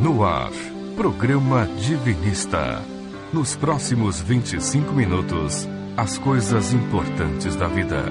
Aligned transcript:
No 0.00 0.22
ar, 0.22 0.52
programa 0.94 1.66
Divinista. 1.66 2.80
Nos 3.32 3.56
próximos 3.56 4.20
25 4.20 4.92
minutos, 4.92 5.68
as 5.96 6.16
coisas 6.16 6.72
importantes 6.72 7.56
da 7.56 7.66
vida. 7.66 8.04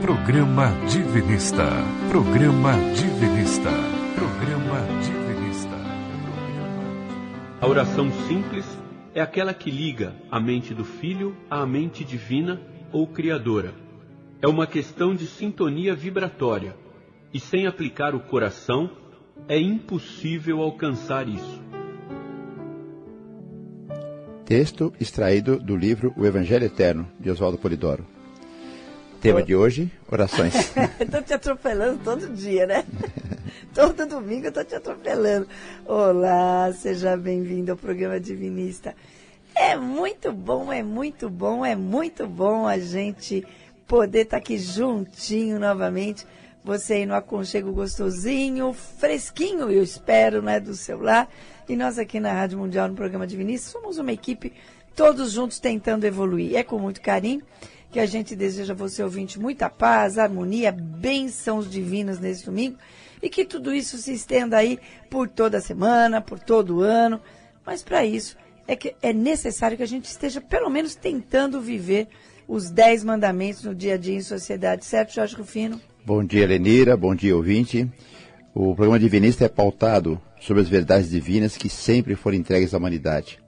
Programa 0.00 0.68
Divinista. 0.88 1.66
Programa 2.08 2.74
Divinista. 2.94 3.72
Programa 4.14 4.86
Divinista. 5.02 5.76
A 7.60 7.66
oração 7.66 8.12
simples 8.28 8.64
é 9.12 9.20
aquela 9.20 9.52
que 9.52 9.68
liga 9.68 10.14
a 10.30 10.38
mente 10.38 10.72
do 10.72 10.84
filho 10.84 11.36
à 11.50 11.66
mente 11.66 12.04
divina 12.04 12.62
ou 12.92 13.04
criadora. 13.08 13.74
É 14.40 14.46
uma 14.46 14.68
questão 14.68 15.12
de 15.12 15.26
sintonia 15.26 15.92
vibratória 15.92 16.76
e 17.34 17.40
sem 17.40 17.66
aplicar 17.66 18.14
o 18.14 18.20
coração 18.20 19.01
é 19.48 19.58
impossível 19.58 20.60
alcançar 20.60 21.28
isso. 21.28 21.62
Texto 24.44 24.92
extraído 25.00 25.58
do 25.58 25.76
livro 25.76 26.12
O 26.16 26.26
Evangelho 26.26 26.66
Eterno, 26.66 27.08
de 27.18 27.30
Oswaldo 27.30 27.58
Polidoro. 27.58 28.04
Tema 29.20 29.40
de 29.40 29.54
hoje, 29.54 29.90
orações. 30.10 30.52
Estou 30.98 31.22
te 31.22 31.32
atropelando 31.32 32.00
todo 32.02 32.28
dia, 32.34 32.66
né? 32.66 32.84
todo 33.72 34.04
domingo 34.04 34.46
eu 34.46 34.48
estou 34.48 34.64
te 34.64 34.74
atropelando. 34.74 35.46
Olá, 35.86 36.72
seja 36.72 37.16
bem-vindo 37.16 37.70
ao 37.70 37.78
programa 37.78 38.18
Divinista. 38.18 38.96
É 39.54 39.76
muito 39.76 40.32
bom, 40.32 40.72
é 40.72 40.82
muito 40.82 41.30
bom, 41.30 41.64
é 41.64 41.76
muito 41.76 42.26
bom 42.26 42.66
a 42.66 42.78
gente 42.78 43.44
poder 43.86 44.22
estar 44.22 44.38
tá 44.38 44.42
aqui 44.42 44.58
juntinho 44.58 45.60
novamente. 45.60 46.26
Você 46.64 46.94
aí 46.94 47.06
no 47.06 47.14
aconchego 47.14 47.72
gostosinho, 47.72 48.72
fresquinho, 48.72 49.68
eu 49.68 49.82
espero, 49.82 50.40
né, 50.40 50.60
do 50.60 50.74
seu 50.74 51.00
lar. 51.00 51.28
E 51.68 51.74
nós 51.74 51.98
aqui 51.98 52.20
na 52.20 52.32
Rádio 52.32 52.58
Mundial, 52.58 52.88
no 52.88 52.94
programa 52.94 53.26
Divinista, 53.26 53.70
somos 53.70 53.98
uma 53.98 54.12
equipe 54.12 54.52
todos 54.94 55.32
juntos 55.32 55.58
tentando 55.58 56.04
evoluir. 56.04 56.56
É 56.56 56.62
com 56.62 56.78
muito 56.78 57.00
carinho 57.00 57.42
que 57.90 57.98
a 57.98 58.06
gente 58.06 58.36
deseja 58.36 58.72
a 58.72 58.76
você, 58.76 59.02
ouvinte, 59.02 59.40
muita 59.40 59.68
paz, 59.68 60.18
harmonia, 60.18 60.70
bênçãos 60.70 61.68
divinas 61.68 62.20
nesse 62.20 62.44
domingo 62.44 62.78
e 63.20 63.28
que 63.28 63.44
tudo 63.44 63.74
isso 63.74 63.98
se 63.98 64.12
estenda 64.12 64.56
aí 64.56 64.78
por 65.10 65.28
toda 65.28 65.58
a 65.58 65.60
semana, 65.60 66.20
por 66.20 66.38
todo 66.38 66.78
o 66.78 66.80
ano. 66.80 67.20
Mas 67.66 67.82
para 67.82 68.04
isso 68.04 68.36
é 68.68 68.76
que 68.76 68.94
é 69.02 69.12
necessário 69.12 69.76
que 69.76 69.82
a 69.82 69.86
gente 69.86 70.04
esteja 70.04 70.40
pelo 70.40 70.70
menos 70.70 70.94
tentando 70.94 71.60
viver 71.60 72.06
os 72.46 72.70
dez 72.70 73.02
mandamentos 73.02 73.64
no 73.64 73.74
dia 73.74 73.94
a 73.94 73.98
dia 73.98 74.14
em 74.14 74.22
sociedade, 74.22 74.84
certo, 74.84 75.14
Jorge 75.14 75.34
Rufino? 75.34 75.80
Bom 76.04 76.24
dia, 76.24 76.48
Lenira, 76.48 76.96
bom 76.96 77.14
dia, 77.14 77.36
ouvinte. 77.36 77.88
O 78.52 78.74
programa 78.74 78.98
Divinista 78.98 79.44
é 79.44 79.48
pautado 79.48 80.20
sobre 80.40 80.60
as 80.60 80.68
verdades 80.68 81.08
divinas 81.08 81.56
que 81.56 81.68
sempre 81.68 82.16
foram 82.16 82.36
entregues 82.36 82.74
à 82.74 82.78
humanidade. 82.78 83.38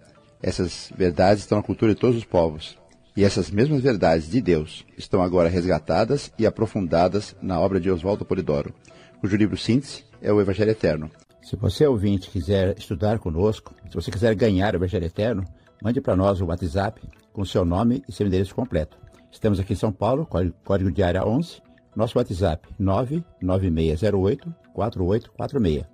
Essas 0.40 0.88
verdades 0.96 1.42
estão 1.42 1.58
na 1.58 1.64
cultura 1.64 1.92
de 1.92 2.00
todos 2.00 2.16
os 2.16 2.24
povos. 2.24 2.78
E 3.16 3.24
essas 3.24 3.50
mesmas 3.50 3.82
verdades 3.82 4.30
de 4.30 4.40
Deus 4.40 4.86
estão 4.96 5.20
agora 5.20 5.48
resgatadas 5.48 6.30
e 6.38 6.46
aprofundadas 6.46 7.34
na 7.42 7.58
obra 7.58 7.80
de 7.80 7.90
Oswaldo 7.90 8.24
Polidoro, 8.24 8.72
cujo 9.20 9.36
livro 9.36 9.56
síntese 9.56 10.04
é 10.22 10.32
o 10.32 10.40
Evangelho 10.40 10.70
Eterno. 10.70 11.10
Se 11.42 11.56
você, 11.56 11.84
ouvinte, 11.88 12.30
quiser 12.30 12.78
estudar 12.78 13.18
conosco, 13.18 13.74
se 13.88 13.96
você 13.96 14.12
quiser 14.12 14.32
ganhar 14.36 14.74
o 14.74 14.76
Evangelho 14.76 15.06
Eterno, 15.06 15.44
mande 15.82 16.00
para 16.00 16.14
nós 16.14 16.40
o 16.40 16.46
WhatsApp 16.46 17.02
com 17.32 17.44
seu 17.44 17.64
nome 17.64 18.04
e 18.08 18.12
seu 18.12 18.28
endereço 18.28 18.54
completo. 18.54 18.96
Estamos 19.32 19.58
aqui 19.58 19.72
em 19.72 19.76
São 19.76 19.90
Paulo, 19.90 20.24
código 20.64 20.92
de 20.92 21.02
área 21.02 21.26
11, 21.26 21.60
nosso 21.96 22.18
WhatsApp 22.18 22.68
99608 22.78 24.54
4846. 24.74 25.86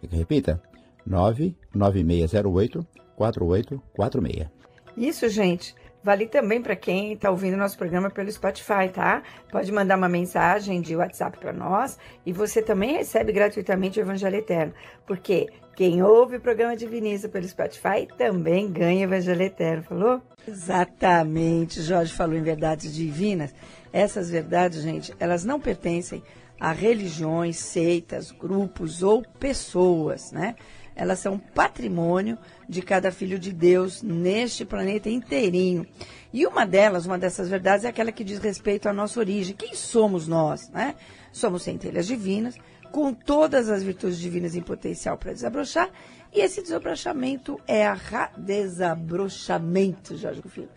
Quer 0.00 0.06
que 0.08 0.16
repita? 0.16 0.62
99608 1.06 2.86
4846. 3.16 4.48
Isso, 4.96 5.28
gente. 5.28 5.74
Vale 6.02 6.26
também 6.26 6.60
para 6.60 6.74
quem 6.74 7.12
está 7.12 7.30
ouvindo 7.30 7.56
nosso 7.56 7.78
programa 7.78 8.10
pelo 8.10 8.30
Spotify, 8.30 8.88
tá? 8.92 9.22
Pode 9.50 9.70
mandar 9.70 9.96
uma 9.96 10.08
mensagem 10.08 10.80
de 10.80 10.96
WhatsApp 10.96 11.38
para 11.38 11.52
nós 11.52 11.96
e 12.26 12.32
você 12.32 12.60
também 12.60 12.96
recebe 12.96 13.32
gratuitamente 13.32 14.00
o 14.00 14.02
Evangelho 14.02 14.36
Eterno. 14.36 14.74
Porque 15.06 15.48
quem 15.76 16.02
ouve 16.02 16.36
o 16.36 16.40
programa 16.40 16.76
Diviniza 16.76 17.28
pelo 17.28 17.46
Spotify 17.46 18.08
também 18.18 18.70
ganha 18.70 19.06
o 19.06 19.10
Evangelho 19.10 19.42
Eterno, 19.42 19.84
falou? 19.84 20.22
Exatamente, 20.46 21.80
Jorge 21.80 22.12
falou 22.12 22.36
em 22.36 22.42
verdades 22.42 22.92
divinas. 22.92 23.54
Essas 23.92 24.28
verdades, 24.28 24.82
gente, 24.82 25.14
elas 25.20 25.44
não 25.44 25.60
pertencem 25.60 26.20
a 26.58 26.72
religiões, 26.72 27.58
seitas, 27.58 28.30
grupos 28.32 29.02
ou 29.02 29.22
pessoas, 29.38 30.32
né? 30.32 30.56
Elas 30.94 31.18
são 31.18 31.38
patrimônio 31.38 32.38
de 32.68 32.82
cada 32.82 33.10
filho 33.10 33.38
de 33.38 33.52
Deus 33.52 34.02
neste 34.02 34.64
planeta 34.64 35.08
inteirinho. 35.08 35.86
E 36.32 36.46
uma 36.46 36.66
delas, 36.66 37.06
uma 37.06 37.18
dessas 37.18 37.48
verdades, 37.48 37.84
é 37.84 37.88
aquela 37.88 38.12
que 38.12 38.24
diz 38.24 38.38
respeito 38.38 38.88
à 38.88 38.92
nossa 38.92 39.18
origem. 39.20 39.56
Quem 39.56 39.74
somos 39.74 40.28
nós? 40.28 40.68
Né? 40.70 40.94
Somos 41.32 41.62
centelhas 41.62 42.06
divinas, 42.06 42.56
com 42.90 43.12
todas 43.12 43.70
as 43.70 43.82
virtudes 43.82 44.18
divinas 44.18 44.54
em 44.54 44.62
potencial 44.62 45.16
para 45.16 45.32
desabrochar. 45.32 45.90
E 46.32 46.40
esse 46.40 46.62
desabrochamento 46.62 47.58
é 47.66 47.86
a 47.86 47.96
desabrochamento, 48.36 50.16
Jorge 50.16 50.42
Filho 50.48 50.68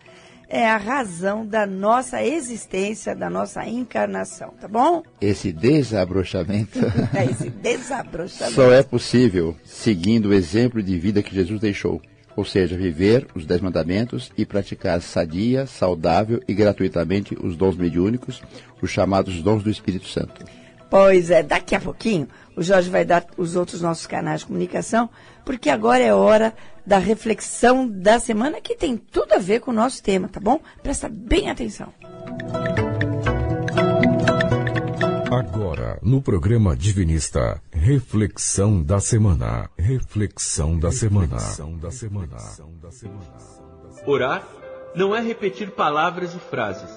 é 0.48 0.68
a 0.68 0.76
razão 0.76 1.46
da 1.46 1.66
nossa 1.66 2.22
existência, 2.22 3.14
da 3.14 3.28
nossa 3.28 3.66
encarnação, 3.66 4.54
tá 4.60 4.68
bom? 4.68 5.02
Esse 5.20 5.52
desabrochamento. 5.52 6.78
é 7.14 7.24
esse 7.24 7.50
desabrochamento. 7.50 8.54
Só 8.54 8.70
é 8.72 8.82
possível 8.82 9.56
seguindo 9.64 10.26
o 10.26 10.34
exemplo 10.34 10.82
de 10.82 10.98
vida 10.98 11.22
que 11.22 11.34
Jesus 11.34 11.60
deixou. 11.60 12.00
Ou 12.36 12.44
seja, 12.44 12.76
viver 12.76 13.26
os 13.34 13.46
Dez 13.46 13.62
Mandamentos 13.62 14.30
e 14.36 14.44
praticar 14.44 15.00
sadia, 15.00 15.66
saudável 15.66 16.40
e 16.46 16.52
gratuitamente 16.52 17.34
os 17.42 17.56
dons 17.56 17.76
mediúnicos, 17.76 18.42
os 18.82 18.90
chamados 18.90 19.40
dons 19.42 19.62
do 19.62 19.70
Espírito 19.70 20.06
Santo. 20.06 20.44
Pois 20.88 21.30
é, 21.30 21.42
daqui 21.42 21.74
a 21.74 21.80
pouquinho 21.80 22.28
o 22.56 22.62
Jorge 22.62 22.88
vai 22.88 23.04
dar 23.04 23.26
os 23.36 23.54
outros 23.54 23.82
nossos 23.82 24.06
canais 24.06 24.40
de 24.40 24.46
comunicação, 24.46 25.10
porque 25.44 25.68
agora 25.68 26.02
é 26.02 26.14
hora 26.14 26.54
da 26.86 26.98
reflexão 26.98 27.86
da 27.86 28.18
semana 28.18 28.60
que 28.60 28.76
tem 28.76 28.96
tudo 28.96 29.34
a 29.34 29.38
ver 29.38 29.60
com 29.60 29.70
o 29.70 29.74
nosso 29.74 30.02
tema, 30.02 30.28
tá 30.28 30.40
bom? 30.40 30.60
Presta 30.82 31.08
bem 31.08 31.50
atenção. 31.50 31.92
Agora, 35.30 35.98
no 36.02 36.22
programa 36.22 36.76
Divinista, 36.76 37.60
reflexão 37.70 38.82
da 38.82 39.00
semana. 39.00 39.68
Reflexão 39.76 40.78
da 40.78 40.92
semana. 40.92 41.36
da 41.82 41.90
semana. 41.90 42.36
Orar 44.06 44.46
não 44.94 45.14
é 45.14 45.20
repetir 45.20 45.72
palavras 45.72 46.34
e 46.34 46.38
frases, 46.38 46.90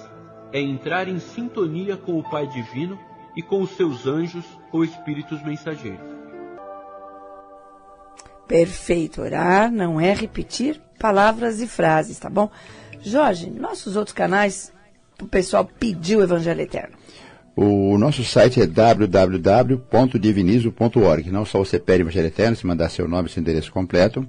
é 0.52 0.60
entrar 0.60 1.08
em 1.08 1.18
sintonia 1.18 1.96
com 1.96 2.18
o 2.18 2.30
Pai 2.30 2.46
Divino 2.46 2.98
e 3.36 3.42
com 3.42 3.62
os 3.62 3.76
seus 3.76 4.06
anjos 4.06 4.44
ou 4.72 4.84
espíritos 4.84 5.42
mensageiros. 5.42 6.00
Perfeito. 8.46 9.22
Orar 9.22 9.70
não 9.70 10.00
é 10.00 10.12
repetir 10.12 10.80
palavras 10.98 11.60
e 11.60 11.68
frases, 11.68 12.18
tá 12.18 12.28
bom? 12.28 12.50
Jorge, 13.00 13.48
nossos 13.48 13.96
outros 13.96 14.12
canais, 14.12 14.72
o 15.22 15.26
pessoal 15.26 15.70
pediu 15.78 16.18
o 16.18 16.22
Evangelho 16.22 16.60
Eterno. 16.60 16.98
O 17.56 17.96
nosso 17.98 18.22
site 18.24 18.60
é 18.60 18.66
www.divinizo.org. 18.66 21.30
Não 21.30 21.44
só 21.44 21.58
você 21.58 21.78
pede 21.78 22.02
o 22.02 22.04
Evangelho 22.04 22.26
Eterno, 22.26 22.56
se 22.56 22.66
mandar 22.66 22.90
seu 22.90 23.06
nome 23.06 23.28
e 23.28 23.32
seu 23.32 23.40
endereço 23.40 23.70
completo. 23.72 24.26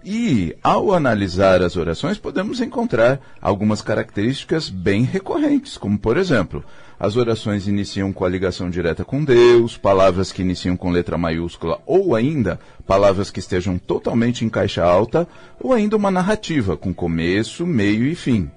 E, 0.05 0.55
ao 0.63 0.93
analisar 0.93 1.61
as 1.61 1.75
orações, 1.75 2.17
podemos 2.17 2.61
encontrar 2.61 3.19
algumas 3.41 3.81
características 3.81 4.69
bem 4.69 5.03
recorrentes, 5.03 5.77
como, 5.77 5.99
por 5.99 6.15
exemplo, 6.15 6.63
as 6.99 7.15
orações 7.15 7.67
iniciam 7.67 8.11
com 8.11 8.25
a 8.25 8.29
ligação 8.29 8.69
direta 8.69 9.05
com 9.05 9.23
Deus, 9.23 9.77
palavras 9.77 10.31
que 10.31 10.41
iniciam 10.41 10.75
com 10.75 10.89
letra 10.89 11.17
maiúscula, 11.17 11.79
ou 11.85 12.15
ainda 12.15 12.59
palavras 12.87 13.29
que 13.29 13.39
estejam 13.39 13.77
totalmente 13.77 14.43
em 14.43 14.49
caixa 14.49 14.83
alta, 14.83 15.27
ou 15.59 15.73
ainda 15.73 15.95
uma 15.95 16.09
narrativa 16.09 16.75
com 16.75 16.93
começo, 16.93 17.67
meio 17.67 18.05
e 18.05 18.15
fim. 18.15 18.49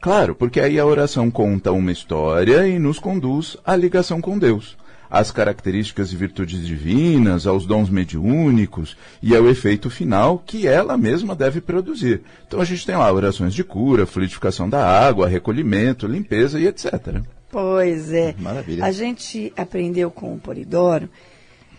Claro, 0.00 0.34
porque 0.34 0.60
aí 0.60 0.78
a 0.78 0.86
oração 0.86 1.30
conta 1.30 1.72
uma 1.72 1.90
história 1.90 2.66
e 2.66 2.78
nos 2.78 2.98
conduz 2.98 3.56
à 3.66 3.74
ligação 3.74 4.20
com 4.20 4.38
Deus, 4.38 4.76
às 5.10 5.32
características 5.32 6.12
e 6.12 6.16
virtudes 6.16 6.64
divinas, 6.64 7.44
aos 7.44 7.66
dons 7.66 7.90
mediúnicos 7.90 8.96
e 9.20 9.34
ao 9.34 9.48
efeito 9.48 9.90
final 9.90 10.38
que 10.46 10.66
ela 10.66 10.96
mesma 10.96 11.34
deve 11.34 11.60
produzir. 11.60 12.22
Então 12.46 12.60
a 12.60 12.64
gente 12.64 12.86
tem 12.86 12.96
lá 12.96 13.12
orações 13.12 13.52
de 13.52 13.64
cura, 13.64 14.06
fluidificação 14.06 14.70
da 14.70 14.86
água, 14.86 15.28
recolhimento, 15.28 16.06
limpeza 16.06 16.60
e 16.60 16.68
etc. 16.68 17.20
Pois 17.50 18.12
é. 18.12 18.34
Maravilha. 18.38 18.84
A 18.84 18.92
gente 18.92 19.52
aprendeu 19.56 20.10
com 20.10 20.34
o 20.34 20.38
Polidoro 20.38 21.08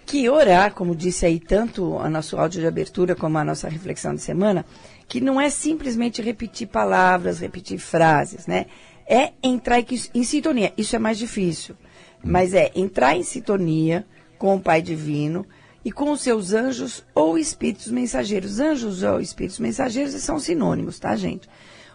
que 0.05 0.29
orar, 0.29 0.73
como 0.73 0.95
disse 0.95 1.25
aí 1.25 1.39
tanto 1.39 1.97
a 1.97 2.09
nosso 2.09 2.37
áudio 2.37 2.59
de 2.59 2.67
abertura 2.67 3.15
como 3.15 3.37
a 3.37 3.45
nossa 3.45 3.69
reflexão 3.69 4.13
de 4.13 4.21
semana, 4.21 4.65
que 5.07 5.21
não 5.21 5.39
é 5.39 5.49
simplesmente 5.49 6.21
repetir 6.21 6.67
palavras, 6.67 7.39
repetir 7.39 7.79
frases, 7.79 8.45
né? 8.45 8.65
É 9.07 9.31
entrar 9.41 9.79
em, 9.79 9.85
em 10.13 10.23
sintonia. 10.23 10.73
Isso 10.77 10.95
é 10.95 10.99
mais 10.99 11.17
difícil. 11.17 11.75
Mas 12.23 12.53
é 12.53 12.71
entrar 12.75 13.15
em 13.15 13.23
sintonia 13.23 14.05
com 14.37 14.55
o 14.55 14.59
Pai 14.59 14.81
Divino 14.81 15.45
e 15.83 15.91
com 15.91 16.11
os 16.11 16.21
seus 16.21 16.53
anjos 16.53 17.03
ou 17.15 17.37
espíritos 17.37 17.89
mensageiros. 17.89 18.59
Anjos 18.59 19.03
ou 19.03 19.19
espíritos 19.19 19.59
mensageiros 19.59 20.13
são 20.15 20.39
sinônimos, 20.39 20.99
tá, 20.99 21.15
gente? 21.15 21.47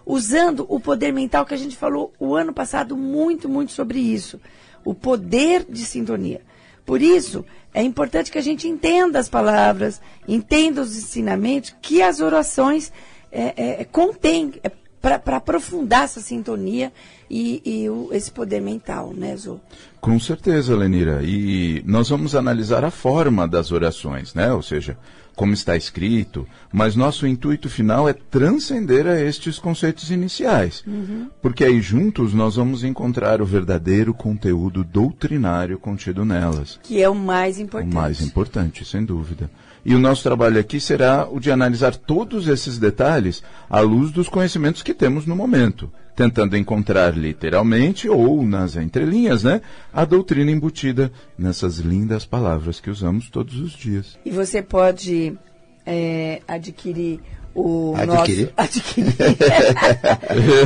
Usando 0.06 0.64
o 0.68 0.78
poder 0.78 1.12
mental 1.12 1.44
que 1.44 1.52
a 1.52 1.58
gente 1.58 1.76
falou 1.76 2.12
o 2.18 2.36
ano 2.36 2.52
passado 2.52 2.96
muito, 2.96 3.48
muito 3.48 3.72
sobre 3.72 3.98
isso. 3.98 4.40
O 4.84 4.94
poder 4.94 5.66
de 5.68 5.84
sintonia. 5.84 6.40
Por 6.86 7.02
isso, 7.02 7.44
é 7.74 7.82
importante 7.82 8.30
que 8.30 8.38
a 8.38 8.42
gente 8.42 8.68
entenda 8.68 9.18
as 9.18 9.28
palavras, 9.28 10.00
entenda 10.28 10.80
os 10.80 10.96
ensinamentos 10.96 11.74
que 11.82 12.00
as 12.00 12.20
orações 12.20 12.92
é, 13.32 13.80
é, 13.80 13.84
contêm 13.84 14.52
é, 14.62 14.70
para 15.00 15.36
aprofundar 15.36 16.04
essa 16.04 16.20
sintonia 16.20 16.92
e, 17.28 17.60
e 17.64 17.90
o, 17.90 18.08
esse 18.12 18.30
poder 18.30 18.60
mental, 18.60 19.12
né, 19.12 19.36
Zô? 19.36 19.58
Com 20.00 20.18
certeza, 20.20 20.76
Lenira. 20.76 21.20
E 21.24 21.82
nós 21.84 22.08
vamos 22.08 22.34
analisar 22.36 22.84
a 22.84 22.90
forma 22.90 23.46
das 23.46 23.72
orações, 23.72 24.34
né? 24.34 24.52
Ou 24.52 24.62
seja, 24.62 24.96
como 25.36 25.52
está 25.52 25.76
escrito, 25.76 26.48
mas 26.72 26.96
nosso 26.96 27.26
intuito 27.26 27.68
final 27.68 28.08
é 28.08 28.14
transcender 28.14 29.06
a 29.06 29.20
estes 29.20 29.58
conceitos 29.58 30.10
iniciais. 30.10 30.82
Uhum. 30.86 31.28
Porque 31.42 31.62
aí 31.62 31.80
juntos 31.82 32.32
nós 32.32 32.56
vamos 32.56 32.82
encontrar 32.82 33.42
o 33.42 33.46
verdadeiro 33.46 34.14
conteúdo 34.14 34.82
doutrinário 34.82 35.78
contido 35.78 36.24
nelas. 36.24 36.80
Que 36.82 37.02
é 37.02 37.08
o 37.08 37.14
mais 37.14 37.60
importante. 37.60 37.92
O 37.92 37.94
mais 37.94 38.20
importante, 38.22 38.84
sem 38.84 39.04
dúvida. 39.04 39.50
E 39.88 39.94
o 39.94 40.00
nosso 40.00 40.24
trabalho 40.24 40.58
aqui 40.58 40.80
será 40.80 41.28
o 41.30 41.38
de 41.38 41.48
analisar 41.48 41.94
todos 41.94 42.48
esses 42.48 42.76
detalhes 42.76 43.40
à 43.70 43.78
luz 43.78 44.10
dos 44.10 44.28
conhecimentos 44.28 44.82
que 44.82 44.92
temos 44.92 45.26
no 45.26 45.36
momento, 45.36 45.88
tentando 46.16 46.56
encontrar 46.56 47.16
literalmente 47.16 48.08
ou 48.08 48.44
nas 48.44 48.74
entrelinhas, 48.74 49.44
né, 49.44 49.60
a 49.92 50.04
doutrina 50.04 50.50
embutida 50.50 51.12
nessas 51.38 51.78
lindas 51.78 52.26
palavras 52.26 52.80
que 52.80 52.90
usamos 52.90 53.30
todos 53.30 53.60
os 53.60 53.74
dias. 53.74 54.18
E 54.24 54.30
você 54.32 54.60
pode 54.60 55.38
é, 55.86 56.42
adquirir 56.48 57.20
o 57.54 57.94
adquirir. 57.96 58.46
nosso 58.46 58.52
adquirir. 58.56 59.14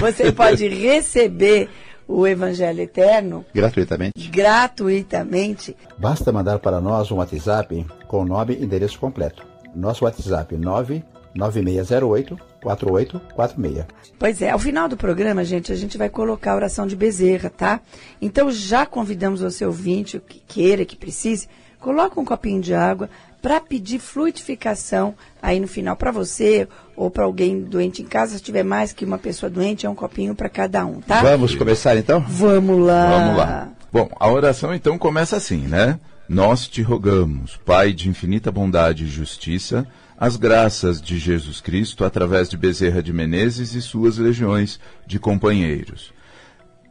você 0.00 0.32
pode 0.32 0.66
receber 0.66 1.68
o 2.10 2.26
Evangelho 2.26 2.80
Eterno 2.80 3.44
gratuitamente. 3.54 4.28
Gratuitamente. 4.28 5.76
Basta 5.96 6.32
mandar 6.32 6.58
para 6.58 6.80
nós 6.80 7.10
um 7.10 7.16
WhatsApp 7.16 7.86
com 8.08 8.24
nome 8.24 8.54
e 8.54 8.64
endereço 8.64 8.98
completo. 8.98 9.46
Nosso 9.74 10.04
WhatsApp 10.04 10.56
99608 10.56 12.36
4846. 12.60 13.86
Pois 14.18 14.42
é, 14.42 14.50
ao 14.50 14.58
final 14.58 14.88
do 14.88 14.96
programa, 14.96 15.44
gente, 15.44 15.72
a 15.72 15.76
gente 15.76 15.96
vai 15.96 16.10
colocar 16.10 16.52
a 16.52 16.56
oração 16.56 16.86
de 16.86 16.96
Bezerra, 16.96 17.48
tá? 17.48 17.80
Então 18.20 18.50
já 18.50 18.84
convidamos 18.84 19.40
você 19.40 19.64
ouvinte, 19.64 20.20
que 20.28 20.40
queira, 20.40 20.84
que 20.84 20.96
precise, 20.96 21.48
coloca 21.78 22.20
um 22.20 22.24
copinho 22.24 22.60
de 22.60 22.74
água 22.74 23.08
para 23.40 23.60
pedir 23.60 23.98
fluidificação 23.98 25.14
aí 25.40 25.58
no 25.58 25.66
final 25.66 25.96
para 25.96 26.10
você 26.10 26.68
ou 26.96 27.10
para 27.10 27.24
alguém 27.24 27.60
doente 27.62 28.02
em 28.02 28.04
casa. 28.04 28.36
Se 28.36 28.42
tiver 28.42 28.62
mais 28.62 28.92
que 28.92 29.04
uma 29.04 29.18
pessoa 29.18 29.48
doente, 29.48 29.86
é 29.86 29.90
um 29.90 29.94
copinho 29.94 30.34
para 30.34 30.48
cada 30.48 30.84
um, 30.84 31.00
tá? 31.00 31.22
Vamos 31.22 31.54
começar 31.54 31.96
então? 31.96 32.20
Vamos 32.28 32.84
lá. 32.84 33.10
Vamos 33.10 33.36
lá. 33.36 33.68
Bom, 33.92 34.08
a 34.20 34.30
oração 34.30 34.74
então 34.74 34.98
começa 34.98 35.36
assim, 35.36 35.66
né? 35.66 35.98
Nós 36.28 36.68
te 36.68 36.80
rogamos, 36.80 37.58
Pai 37.64 37.92
de 37.92 38.08
infinita 38.08 38.52
bondade 38.52 39.04
e 39.04 39.08
justiça, 39.08 39.84
as 40.16 40.36
graças 40.36 41.02
de 41.02 41.18
Jesus 41.18 41.60
Cristo 41.60 42.04
através 42.04 42.48
de 42.48 42.56
Bezerra 42.56 43.02
de 43.02 43.12
Menezes 43.12 43.74
e 43.74 43.82
suas 43.82 44.16
legiões 44.18 44.78
de 45.06 45.18
companheiros. 45.18 46.12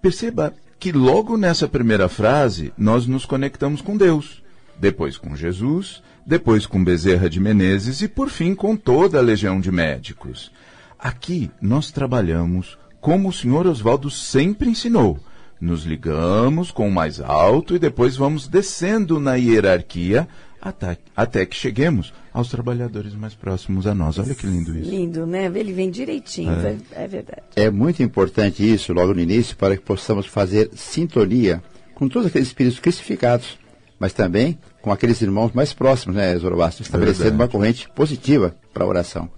Perceba 0.02 0.54
que 0.78 0.92
logo 0.92 1.38
nessa 1.38 1.68
primeira 1.68 2.10
frase 2.10 2.74
nós 2.78 3.06
nos 3.06 3.26
conectamos 3.26 3.82
com 3.82 3.96
Deus, 3.96 4.42
depois 4.78 5.18
com 5.18 5.36
Jesus, 5.36 6.02
depois 6.30 6.68
com 6.68 6.84
Bezerra 6.84 7.28
de 7.28 7.40
Menezes 7.40 8.04
e 8.04 8.08
por 8.08 8.30
fim 8.30 8.54
com 8.54 8.78
toda 8.78 9.18
a 9.18 9.22
legião 9.22 9.60
de 9.60 9.72
médicos. 9.72 10.52
Aqui 11.00 11.50
nós 11.60 11.90
trabalhamos 11.90 12.78
como 13.02 13.30
o 13.30 13.34
senhor 13.34 13.66
Oswaldo 13.66 14.12
sempre 14.12 14.70
ensinou. 14.70 15.20
Nos 15.60 15.86
ligamos 15.86 16.70
com 16.70 16.88
o 16.88 16.92
mais 16.92 17.20
alto 17.20 17.76
e 17.76 17.80
depois 17.80 18.16
vamos 18.16 18.48
descendo 18.48 19.20
na 19.20 19.38
hierarquia 19.38 20.28
até, 20.62 21.00
até 21.18 21.48
que 21.48 21.56
cheguemos 21.56 22.14
aos 22.32 22.48
trabalhadores 22.48 23.16
mais 23.16 23.34
próximos 23.34 23.88
a 23.88 23.96
nós. 23.96 24.20
Olha 24.20 24.36
que 24.36 24.46
lindo 24.46 24.78
isso. 24.78 24.92
Lindo, 24.92 25.26
né? 25.26 25.46
Ele 25.46 25.74
vem 25.74 25.90
direitinho, 25.90 26.52
é. 26.52 26.78
é 26.92 27.08
verdade. 27.08 27.42
É 27.56 27.72
muito 27.72 28.04
importante 28.04 28.62
isso, 28.62 28.94
logo 28.94 29.16
no 29.16 29.20
início, 29.20 29.58
para 29.58 29.76
que 29.76 29.82
possamos 29.82 30.28
fazer 30.28 30.70
sintonia 30.76 31.64
com 31.96 32.08
todos 32.08 32.28
aqueles 32.28 32.50
espíritos 32.50 32.80
crucificados, 32.80 33.58
mas 34.00 34.14
também 34.14 34.58
com 34.82 34.92
aqueles 34.92 35.22
irmãos 35.22 35.52
mais 35.54 35.74
próximos, 35.74 36.16
né, 36.16 36.38
Zoroastro? 36.38 36.84
Estabelecendo 36.84 37.36
uma 37.36 37.48
corrente 37.48 37.90
positiva 37.90 38.56
para 38.74 38.84
a 38.84 38.88
oração. 38.88 39.30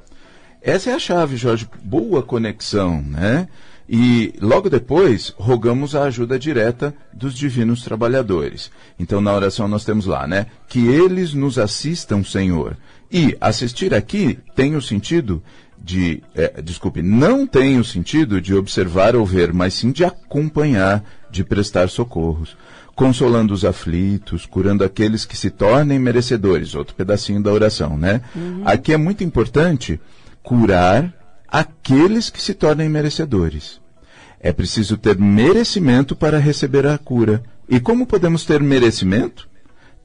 Essa 0.62 0.92
é 0.92 0.94
a 0.94 1.00
chave, 1.00 1.36
Jorge. 1.36 1.68
Boa 1.84 2.22
conexão, 2.22 3.02
né? 3.02 3.48
E 3.90 4.34
logo 4.40 4.70
depois, 4.70 5.34
rogamos 5.38 5.96
a 5.96 6.04
ajuda 6.04 6.40
direta 6.40 6.94
dos 7.12 7.34
divinos 7.34 7.84
trabalhadores. 7.84 8.72
Então, 8.98 9.20
na 9.20 9.34
oração 9.34 9.68
nós 9.68 9.84
temos 9.84 10.06
lá, 10.06 10.28
né? 10.28 10.46
Que 10.70 10.88
eles 10.88 11.34
nos 11.34 11.58
assistam, 11.58 12.24
Senhor. 12.24 12.78
E 13.12 13.36
assistir 13.42 13.94
aqui 13.94 14.40
tem 14.56 14.76
o 14.76 14.82
sentido 14.82 15.44
de, 15.84 16.22
é, 16.36 16.62
desculpe, 16.62 17.02
não 17.02 17.46
tem 17.48 17.80
o 17.80 17.84
sentido 17.84 18.40
de 18.40 18.54
observar 18.54 19.16
ou 19.16 19.26
ver, 19.26 19.52
mas 19.52 19.74
sim 19.74 19.92
de 19.92 20.06
acompanhar, 20.06 21.04
de 21.30 21.44
prestar 21.44 21.90
socorros, 21.90 22.56
consolando 22.96 23.54
os 23.54 23.66
aflitos, 23.66 24.46
curando 24.46 24.84
aqueles 24.84 25.26
que 25.26 25.38
se 25.38 25.50
tornem 25.50 26.00
merecedores. 26.00 26.76
Outro 26.76 26.96
pedacinho 26.96 27.42
da 27.42 27.52
oração, 27.52 27.98
né? 27.98 28.22
Uhum. 28.36 28.62
Aqui 28.66 28.94
é 28.94 28.98
muito 28.98 29.24
importante 29.24 30.00
curar 30.44 31.14
aqueles 31.48 32.30
que 32.30 32.42
se 32.42 32.54
tornem 32.54 32.90
merecedores. 32.90 33.80
É 34.40 34.52
preciso 34.52 34.98
ter 34.98 35.18
merecimento 35.18 36.16
para 36.16 36.40
receber 36.40 36.88
a 36.88 36.98
cura. 36.98 37.44
E 37.70 37.80
como 37.80 38.08
podemos 38.08 38.44
ter 38.44 38.62
merecimento? 38.62 39.48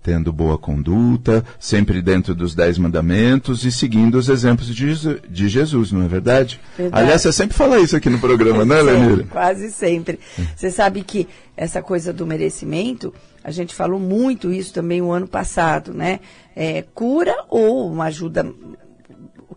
Tendo 0.07 0.33
boa 0.33 0.57
conduta, 0.57 1.45
sempre 1.59 2.01
dentro 2.01 2.33
dos 2.33 2.55
dez 2.55 2.79
mandamentos 2.79 3.65
e 3.65 3.73
seguindo 3.73 4.15
os 4.15 4.29
exemplos 4.29 4.73
de, 4.73 5.21
de 5.29 5.49
Jesus, 5.49 5.91
não 5.91 6.05
é 6.05 6.07
verdade? 6.07 6.61
Verdade. 6.79 7.03
Aliás, 7.03 7.23
você 7.23 7.33
sempre 7.33 7.57
fala 7.57 7.81
isso 7.81 7.97
aqui 7.97 8.09
no 8.09 8.21
programa, 8.21 8.65
né, 8.65 8.81
Lenira? 8.83 9.25
Quase 9.25 9.69
sempre. 9.69 10.21
Você 10.55 10.71
sabe 10.71 11.03
que 11.03 11.27
essa 11.57 11.83
coisa 11.83 12.13
do 12.13 12.25
merecimento, 12.25 13.13
a 13.43 13.51
gente 13.51 13.75
falou 13.75 13.99
muito 13.99 14.53
isso 14.53 14.73
também 14.73 15.03
o 15.03 15.11
ano 15.11 15.27
passado, 15.27 15.93
né? 15.93 16.21
É, 16.55 16.85
cura 16.95 17.35
ou 17.49 17.91
uma 17.91 18.05
ajuda 18.05 18.47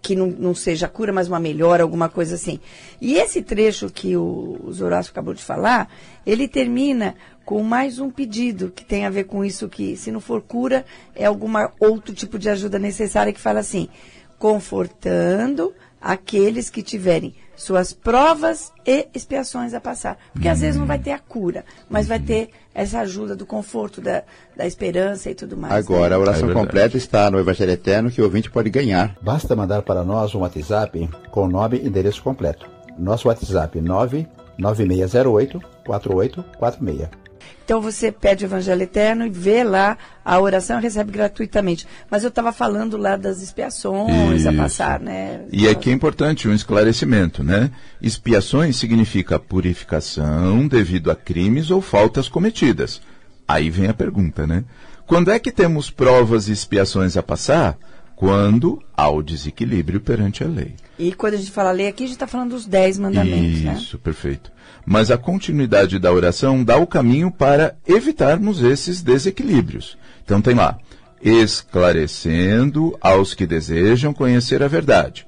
que 0.02 0.16
não, 0.16 0.28
não 0.28 0.56
seja 0.56 0.88
cura, 0.88 1.14
mas 1.14 1.28
uma 1.28 1.40
melhora, 1.40 1.84
alguma 1.84 2.10
coisa 2.10 2.34
assim. 2.34 2.60
E 3.00 3.18
esse 3.18 3.44
trecho 3.44 3.88
que 3.92 4.18
o, 4.18 4.58
o 4.64 4.96
acabou 5.08 5.36
de 5.36 5.44
falar, 5.44 5.90
ele 6.26 6.48
termina 6.48 7.14
com 7.50 7.64
mais 7.64 7.98
um 7.98 8.12
pedido 8.12 8.70
que 8.70 8.86
tem 8.86 9.08
a 9.08 9.10
ver 9.10 9.24
com 9.24 9.44
isso 9.44 9.68
que, 9.68 9.98
se 9.98 10.12
não 10.12 10.22
for 10.22 10.40
cura, 10.40 10.86
é 11.16 11.26
alguma 11.26 11.72
outro 11.80 12.14
tipo 12.14 12.38
de 12.38 12.48
ajuda 12.48 12.78
necessária 12.78 13.34
que 13.34 13.40
fala 13.40 13.60
assim, 13.60 13.90
confortando 14.38 15.74
aqueles 16.00 16.70
que 16.70 16.84
tiverem 16.84 17.34
suas 17.56 17.92
provas 17.92 18.72
e 18.86 19.08
expiações 19.16 19.74
a 19.74 19.82
passar. 19.82 20.20
Porque 20.32 20.48
às 20.48 20.60
vezes 20.60 20.80
não 20.80 20.86
vai 20.86 21.00
ter 21.00 21.10
a 21.10 21.18
cura, 21.18 21.66
mas 21.90 22.08
vai 22.08 22.20
ter 22.20 22.52
essa 22.72 23.00
ajuda 23.00 23.36
do 23.36 23.48
conforto, 23.48 24.00
da, 24.00 24.22
da 24.56 24.68
esperança 24.68 25.32
e 25.32 25.34
tudo 25.34 25.58
mais. 25.58 25.74
Agora, 25.74 26.14
a 26.14 26.20
né? 26.20 26.24
oração 26.24 26.52
É 26.52 26.54
completa 26.54 26.98
está 26.98 27.32
no 27.32 27.40
Evangelho 27.40 27.72
Eterno 27.72 28.12
que 28.12 28.22
o 28.22 28.26
ouvinte 28.26 28.52
pode 28.52 28.70
ganhar. 28.70 29.18
Basta 29.24 29.56
mandar 29.56 29.82
para 29.82 30.04
nós 30.04 30.36
um 30.36 30.42
WhatsApp 30.42 31.10
com 31.32 31.48
nome 31.48 31.80
e 31.80 31.88
endereço 31.88 32.22
completo. 32.22 32.70
Nosso 32.96 33.28
WhatsApp 33.28 33.82
99608 33.82 35.60
4846. 35.84 37.29
Então 37.70 37.80
você 37.80 38.12
pede 38.12 38.44
o 38.44 38.48
Evangelho 38.48 38.82
Eterno 38.82 39.28
e 39.28 39.30
vê 39.30 39.64
lá 39.64 39.96
a 40.26 40.40
oração 40.40 40.80
e 40.80 40.82
recebe 40.82 41.12
gratuitamente. 41.12 41.86
Mas 42.10 42.24
eu 42.24 42.30
estava 42.30 42.52
falando 42.52 42.98
lá 42.98 43.16
das 43.16 43.44
expiações 43.44 44.48
a 44.48 44.50
Isso. 44.50 44.60
passar, 44.60 45.00
né? 45.00 45.42
E 45.52 45.68
aqui 45.68 45.92
é 45.92 45.94
importante 45.94 46.48
um 46.48 46.54
esclarecimento, 46.56 47.44
né? 47.44 47.70
Expiações 48.02 48.76
significa 48.76 49.38
purificação 49.38 50.68
devido 50.68 51.12
a 51.12 51.16
crimes 51.16 51.70
ou 51.70 51.80
faltas 51.80 52.28
cometidas. 52.28 53.04
Aí 53.48 53.70
vem 53.70 53.88
a 53.88 53.94
pergunta, 53.94 54.48
né? 54.48 54.64
Quando 55.06 55.30
é 55.30 55.38
que 55.38 55.52
temos 55.52 55.92
provas 55.92 56.48
e 56.48 56.52
expiações 56.52 57.16
a 57.18 57.22
passar? 57.22 57.78
Quando 58.20 58.84
há 58.98 59.10
o 59.10 59.24
desequilíbrio 59.24 60.02
perante 60.02 60.44
a 60.44 60.48
lei. 60.48 60.76
E 61.00 61.14
quando 61.14 61.36
a 61.36 61.38
gente 61.38 61.52
fala 61.52 61.72
lei 61.72 61.88
aqui, 61.88 62.04
a 62.04 62.06
gente 62.06 62.16
está 62.18 62.28
falando 62.28 62.50
dos 62.50 62.66
dez 62.66 63.00
mandamentos, 63.00 63.62
né? 63.62 63.78
Isso, 63.80 63.98
perfeito. 63.98 64.52
Mas 64.86 65.10
a 65.10 65.18
continuidade 65.18 65.98
da 65.98 66.12
oração 66.12 66.62
dá 66.62 66.76
o 66.76 66.86
caminho 66.86 67.32
para 67.32 67.78
evitarmos 67.88 68.62
esses 68.62 69.02
desequilíbrios. 69.02 69.98
Então 70.26 70.42
tem 70.42 70.54
lá, 70.54 70.78
esclarecendo 71.22 72.94
aos 73.00 73.34
que 73.34 73.48
desejam 73.48 74.14
conhecer 74.14 74.62
a 74.62 74.68
verdade. 74.68 75.26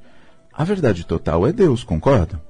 A 0.51 0.65
verdade 0.65 1.05
total 1.05 1.47
é 1.47 1.53
Deus, 1.53 1.85
concordam? 1.85 2.41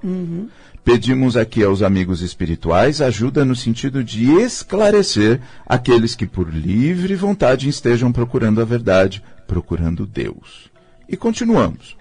Pedimos 0.84 1.38
aqui 1.38 1.64
aos 1.64 1.84
amigos 1.84 2.22
espirituais 2.22 3.02
ajuda 3.02 3.46
no 3.46 3.56
sentido 3.56 4.04
de 4.04 4.32
esclarecer 4.32 5.40
aqueles 5.66 6.16
que 6.16 6.26
por 6.26 6.52
livre 6.52 7.14
vontade 7.16 7.70
estejam 7.70 8.12
procurando 8.12 8.62
a 8.62 8.66
verdade, 8.66 9.24
procurando 9.46 10.08
Deus. 10.08 10.72
E 11.08 11.16
continuamos 11.16 11.96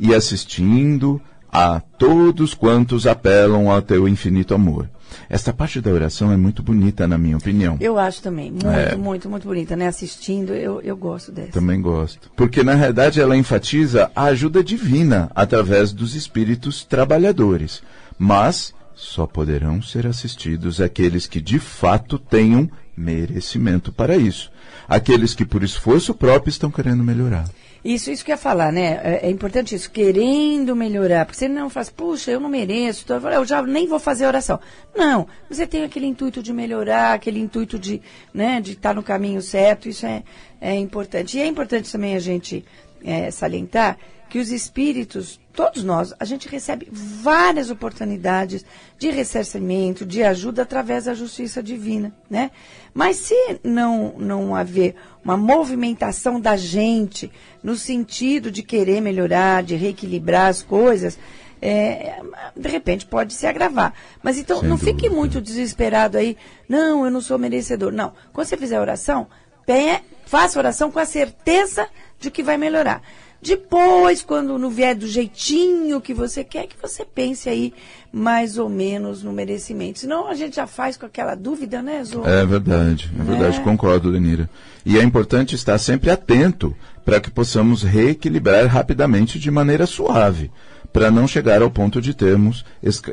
e 0.00 0.14
assistindo 0.14 1.20
a 1.52 1.80
todos 1.98 2.54
quantos 2.54 3.06
apelam 3.06 3.70
ao 3.70 3.82
teu 3.82 4.08
infinito 4.08 4.54
amor. 4.54 4.88
Esta 5.28 5.52
parte 5.52 5.80
da 5.80 5.92
oração 5.92 6.32
é 6.32 6.36
muito 6.36 6.62
bonita, 6.62 7.06
na 7.06 7.16
minha 7.16 7.36
opinião. 7.36 7.76
Eu 7.80 7.98
acho 7.98 8.20
também. 8.20 8.50
Muito, 8.50 8.66
É. 8.66 8.96
muito, 8.96 9.30
muito 9.30 9.46
bonita, 9.46 9.76
né? 9.76 9.86
Assistindo, 9.86 10.52
eu, 10.52 10.80
eu 10.80 10.96
gosto 10.96 11.30
dessa. 11.30 11.52
Também 11.52 11.80
gosto. 11.80 12.30
Porque, 12.34 12.64
na 12.64 12.74
realidade, 12.74 13.20
ela 13.20 13.36
enfatiza 13.36 14.10
a 14.16 14.24
ajuda 14.24 14.64
divina 14.64 15.30
através 15.32 15.92
dos 15.92 16.16
espíritos 16.16 16.84
trabalhadores. 16.84 17.80
Mas 18.18 18.74
só 18.94 19.26
poderão 19.26 19.82
ser 19.82 20.06
assistidos 20.06 20.80
aqueles 20.80 21.26
que 21.26 21.40
de 21.40 21.58
fato 21.58 22.18
tenham 22.18 22.70
merecimento 22.96 23.92
para 23.92 24.16
isso. 24.16 24.50
Aqueles 24.88 25.34
que 25.34 25.44
por 25.44 25.62
esforço 25.62 26.14
próprio 26.14 26.50
estão 26.50 26.70
querendo 26.70 27.02
melhorar. 27.02 27.48
Isso, 27.84 28.10
isso 28.10 28.24
que 28.24 28.30
eu 28.30 28.34
ia 28.34 28.38
falar, 28.38 28.72
né? 28.72 28.98
É, 29.04 29.26
é 29.26 29.30
importante 29.30 29.74
isso, 29.74 29.90
querendo 29.90 30.74
melhorar. 30.74 31.26
Porque 31.26 31.38
você 31.38 31.48
não 31.48 31.68
faz, 31.68 31.90
puxa, 31.90 32.30
eu 32.30 32.40
não 32.40 32.48
mereço, 32.48 33.02
então 33.04 33.18
eu 33.30 33.44
já 33.44 33.60
nem 33.60 33.86
vou 33.86 33.98
fazer 33.98 34.26
oração. 34.26 34.58
Não, 34.96 35.26
você 35.50 35.66
tem 35.66 35.84
aquele 35.84 36.06
intuito 36.06 36.42
de 36.42 36.50
melhorar, 36.50 37.12
aquele 37.12 37.38
intuito 37.38 37.78
de 37.78 38.00
né, 38.32 38.58
de 38.58 38.72
estar 38.72 38.94
no 38.94 39.02
caminho 39.02 39.42
certo, 39.42 39.86
isso 39.86 40.06
é, 40.06 40.22
é 40.62 40.74
importante. 40.74 41.36
E 41.36 41.42
é 41.42 41.46
importante 41.46 41.92
também 41.92 42.16
a 42.16 42.20
gente 42.20 42.64
é, 43.04 43.30
salientar 43.30 43.98
que 44.28 44.38
os 44.40 44.50
espíritos, 44.50 45.38
todos 45.52 45.84
nós, 45.84 46.12
a 46.18 46.24
gente 46.24 46.48
recebe 46.48 46.88
várias 46.90 47.70
oportunidades 47.70 48.64
de 48.98 49.10
ressarcimento, 49.10 50.04
de 50.04 50.24
ajuda 50.24 50.62
através 50.62 51.04
da 51.04 51.14
justiça 51.14 51.62
divina, 51.62 52.12
né? 52.28 52.50
Mas 52.92 53.16
se 53.18 53.60
não, 53.62 54.14
não 54.18 54.56
haver 54.56 54.96
uma 55.24 55.36
movimentação 55.36 56.40
da 56.40 56.56
gente 56.56 57.30
no 57.62 57.76
sentido 57.76 58.50
de 58.50 58.62
querer 58.64 59.00
melhorar, 59.00 59.62
de 59.62 59.76
reequilibrar 59.76 60.48
as 60.48 60.62
coisas, 60.62 61.16
é, 61.62 62.20
de 62.56 62.68
repente 62.68 63.06
pode 63.06 63.34
se 63.34 63.46
agravar. 63.46 63.94
Mas 64.20 64.36
então 64.36 64.60
Sem 64.60 64.68
não 64.68 64.76
fique 64.76 64.92
dúvida. 65.02 65.14
muito 65.14 65.40
desesperado 65.40 66.18
aí, 66.18 66.36
não, 66.68 67.04
eu 67.04 67.10
não 67.10 67.20
sou 67.20 67.38
merecedor. 67.38 67.92
Não, 67.92 68.12
quando 68.32 68.48
você 68.48 68.56
fizer 68.56 68.76
a 68.76 68.80
oração, 68.80 69.28
pe- 69.64 70.02
faça 70.26 70.58
oração 70.58 70.90
com 70.90 70.98
a 70.98 71.04
certeza 71.06 71.84
de 71.84 71.92
que 72.30 72.42
vai 72.42 72.56
melhorar. 72.56 73.02
Depois, 73.40 74.22
quando 74.22 74.58
não 74.58 74.70
vier 74.70 74.94
do 74.94 75.06
jeitinho 75.06 76.00
que 76.00 76.14
você 76.14 76.42
quer, 76.42 76.66
que 76.66 76.76
você 76.80 77.04
pense 77.04 77.46
aí 77.46 77.74
mais 78.10 78.56
ou 78.56 78.70
menos 78.70 79.22
no 79.22 79.32
merecimento. 79.32 79.98
Senão 79.98 80.28
a 80.28 80.34
gente 80.34 80.56
já 80.56 80.66
faz 80.66 80.96
com 80.96 81.04
aquela 81.04 81.34
dúvida, 81.34 81.82
né, 81.82 82.02
Zô? 82.04 82.24
É 82.24 82.46
verdade, 82.46 83.12
é 83.18 83.22
verdade, 83.22 83.58
É. 83.58 83.62
concordo, 83.62 84.08
Lenira. 84.08 84.48
E 84.86 84.98
é 84.98 85.02
importante 85.02 85.54
estar 85.54 85.76
sempre 85.76 86.10
atento 86.10 86.74
para 87.04 87.20
que 87.20 87.30
possamos 87.30 87.82
reequilibrar 87.82 88.66
rapidamente 88.66 89.38
de 89.38 89.50
maneira 89.50 89.84
suave, 89.84 90.50
para 90.90 91.10
não 91.10 91.28
chegar 91.28 91.60
ao 91.60 91.70
ponto 91.70 92.00
de 92.00 92.14
termos 92.14 92.64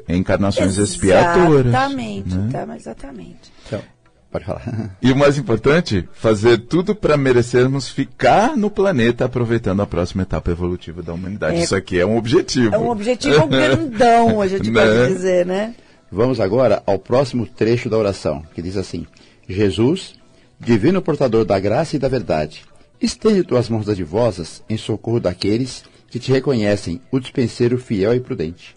encarnações 0.07 0.77
expiatórias. 0.77 1.65
Exatamente, 1.67 2.35
né? 2.35 2.49
tá, 2.53 2.75
exatamente. 2.77 3.51
Então, 3.67 3.81
pode 4.31 4.45
falar. 4.45 4.95
E 5.01 5.11
o 5.11 5.15
mais 5.15 5.37
importante, 5.37 6.07
fazer 6.13 6.57
tudo 6.59 6.95
para 6.95 7.17
merecermos 7.17 7.89
ficar 7.89 8.55
no 8.55 8.69
planeta 8.69 9.25
aproveitando 9.25 9.81
a 9.81 9.87
próxima 9.87 10.23
etapa 10.23 10.51
evolutiva 10.51 11.01
da 11.01 11.13
humanidade. 11.13 11.57
É. 11.57 11.63
Isso 11.63 11.75
aqui 11.75 11.99
é 11.99 12.05
um 12.05 12.17
objetivo. 12.17 12.73
É 12.73 12.77
um 12.77 12.89
objetivo 12.89 13.45
grandão, 13.47 14.41
a 14.41 14.47
gente 14.47 14.71
Né? 14.71 14.81
pode 14.81 15.13
dizer, 15.13 15.45
né? 15.45 15.75
Vamos 16.11 16.39
agora 16.39 16.81
ao 16.85 16.97
próximo 16.97 17.45
trecho 17.45 17.89
da 17.89 17.97
oração, 17.97 18.43
que 18.53 18.61
diz 18.61 18.77
assim: 18.77 19.05
Jesus, 19.47 20.13
divino 20.59 21.01
portador 21.01 21.45
da 21.45 21.59
graça 21.59 21.95
e 21.95 21.99
da 21.99 22.07
verdade, 22.07 22.63
estende 23.01 23.43
tuas 23.43 23.69
mãos 23.69 23.87
adivosas 23.89 24.63
em 24.69 24.77
socorro 24.77 25.19
daqueles 25.19 25.83
que 26.09 26.19
te 26.19 26.31
reconhecem 26.31 27.01
o 27.11 27.19
dispenseiro 27.19 27.77
fiel 27.77 28.13
e 28.13 28.19
prudente. 28.19 28.75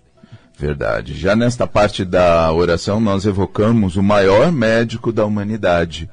Verdade. 0.57 1.15
Já 1.15 1.35
nesta 1.35 1.67
parte 1.67 2.05
da 2.05 2.51
oração, 2.53 3.01
nós 3.01 3.27
evocamos 3.27 3.97
o 3.97 4.03
maior 4.03 4.53
médico 4.53 5.13
da 5.13 5.25
humanidade, 5.25 6.09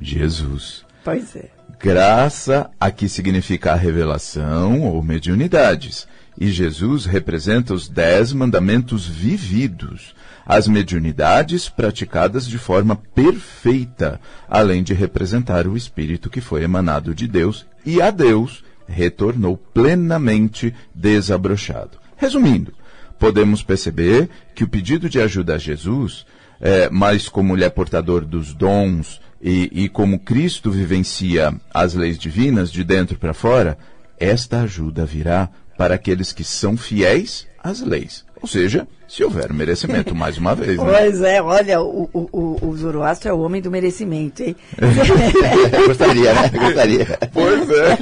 Jesus. 0.00 0.84
Pois 1.02 1.34
é. 1.34 1.50
Graça 1.78 2.70
aqui 2.80 3.08
significa 3.08 3.72
a 3.72 3.76
revelação 3.76 4.82
ou 4.82 5.02
mediunidades. 5.02 6.06
E 6.38 6.50
Jesus 6.50 7.06
representa 7.06 7.72
os 7.72 7.88
dez 7.88 8.32
mandamentos 8.32 9.06
vividos, 9.06 10.14
as 10.44 10.68
mediunidades 10.68 11.68
praticadas 11.68 12.46
de 12.46 12.58
forma 12.58 12.96
perfeita, 12.96 14.20
além 14.48 14.82
de 14.82 14.92
representar 14.92 15.66
o 15.66 15.76
Espírito 15.76 16.28
que 16.28 16.42
foi 16.42 16.62
emanado 16.62 17.14
de 17.14 17.26
Deus 17.26 17.66
e 17.84 18.02
a 18.02 18.10
Deus 18.10 18.62
retornou 18.86 19.56
plenamente 19.56 20.74
desabrochado. 20.94 21.98
Resumindo, 22.16 22.72
podemos 23.18 23.62
perceber 23.62 24.28
que 24.54 24.64
o 24.64 24.68
pedido 24.68 25.08
de 25.08 25.20
ajuda 25.20 25.54
a 25.54 25.58
Jesus, 25.58 26.26
é, 26.60 26.88
mas 26.90 27.28
como 27.28 27.56
ele 27.56 27.64
é 27.64 27.70
portador 27.70 28.24
dos 28.24 28.54
dons 28.54 29.20
e, 29.40 29.70
e 29.72 29.88
como 29.88 30.18
Cristo 30.18 30.70
vivencia 30.70 31.54
as 31.72 31.94
leis 31.94 32.18
divinas 32.18 32.70
de 32.70 32.82
dentro 32.82 33.18
para 33.18 33.34
fora, 33.34 33.78
esta 34.18 34.62
ajuda 34.62 35.04
virá 35.04 35.48
para 35.76 35.94
aqueles 35.94 36.32
que 36.32 36.44
são 36.44 36.76
fiéis 36.76 37.46
às 37.62 37.80
leis. 37.80 38.24
Ou 38.40 38.48
seja, 38.48 38.86
se 39.08 39.24
houver 39.24 39.52
merecimento, 39.52 40.14
mais 40.16 40.38
uma 40.38 40.54
vez. 40.54 40.78
Né? 40.78 40.84
Pois 40.84 41.20
é, 41.22 41.42
olha, 41.42 41.80
o, 41.80 42.08
o, 42.12 42.68
o, 42.68 42.76
Zoroastro 42.76 43.30
é 43.30 43.32
o 43.32 43.40
homem 43.40 43.62
do 43.62 43.70
merecimento, 43.70 44.42
hein? 44.42 44.56
Gostaria, 45.86 46.32
né? 46.32 46.48
Gostaria. 46.48 47.18
Pois 47.32 47.68
é. 47.70 47.98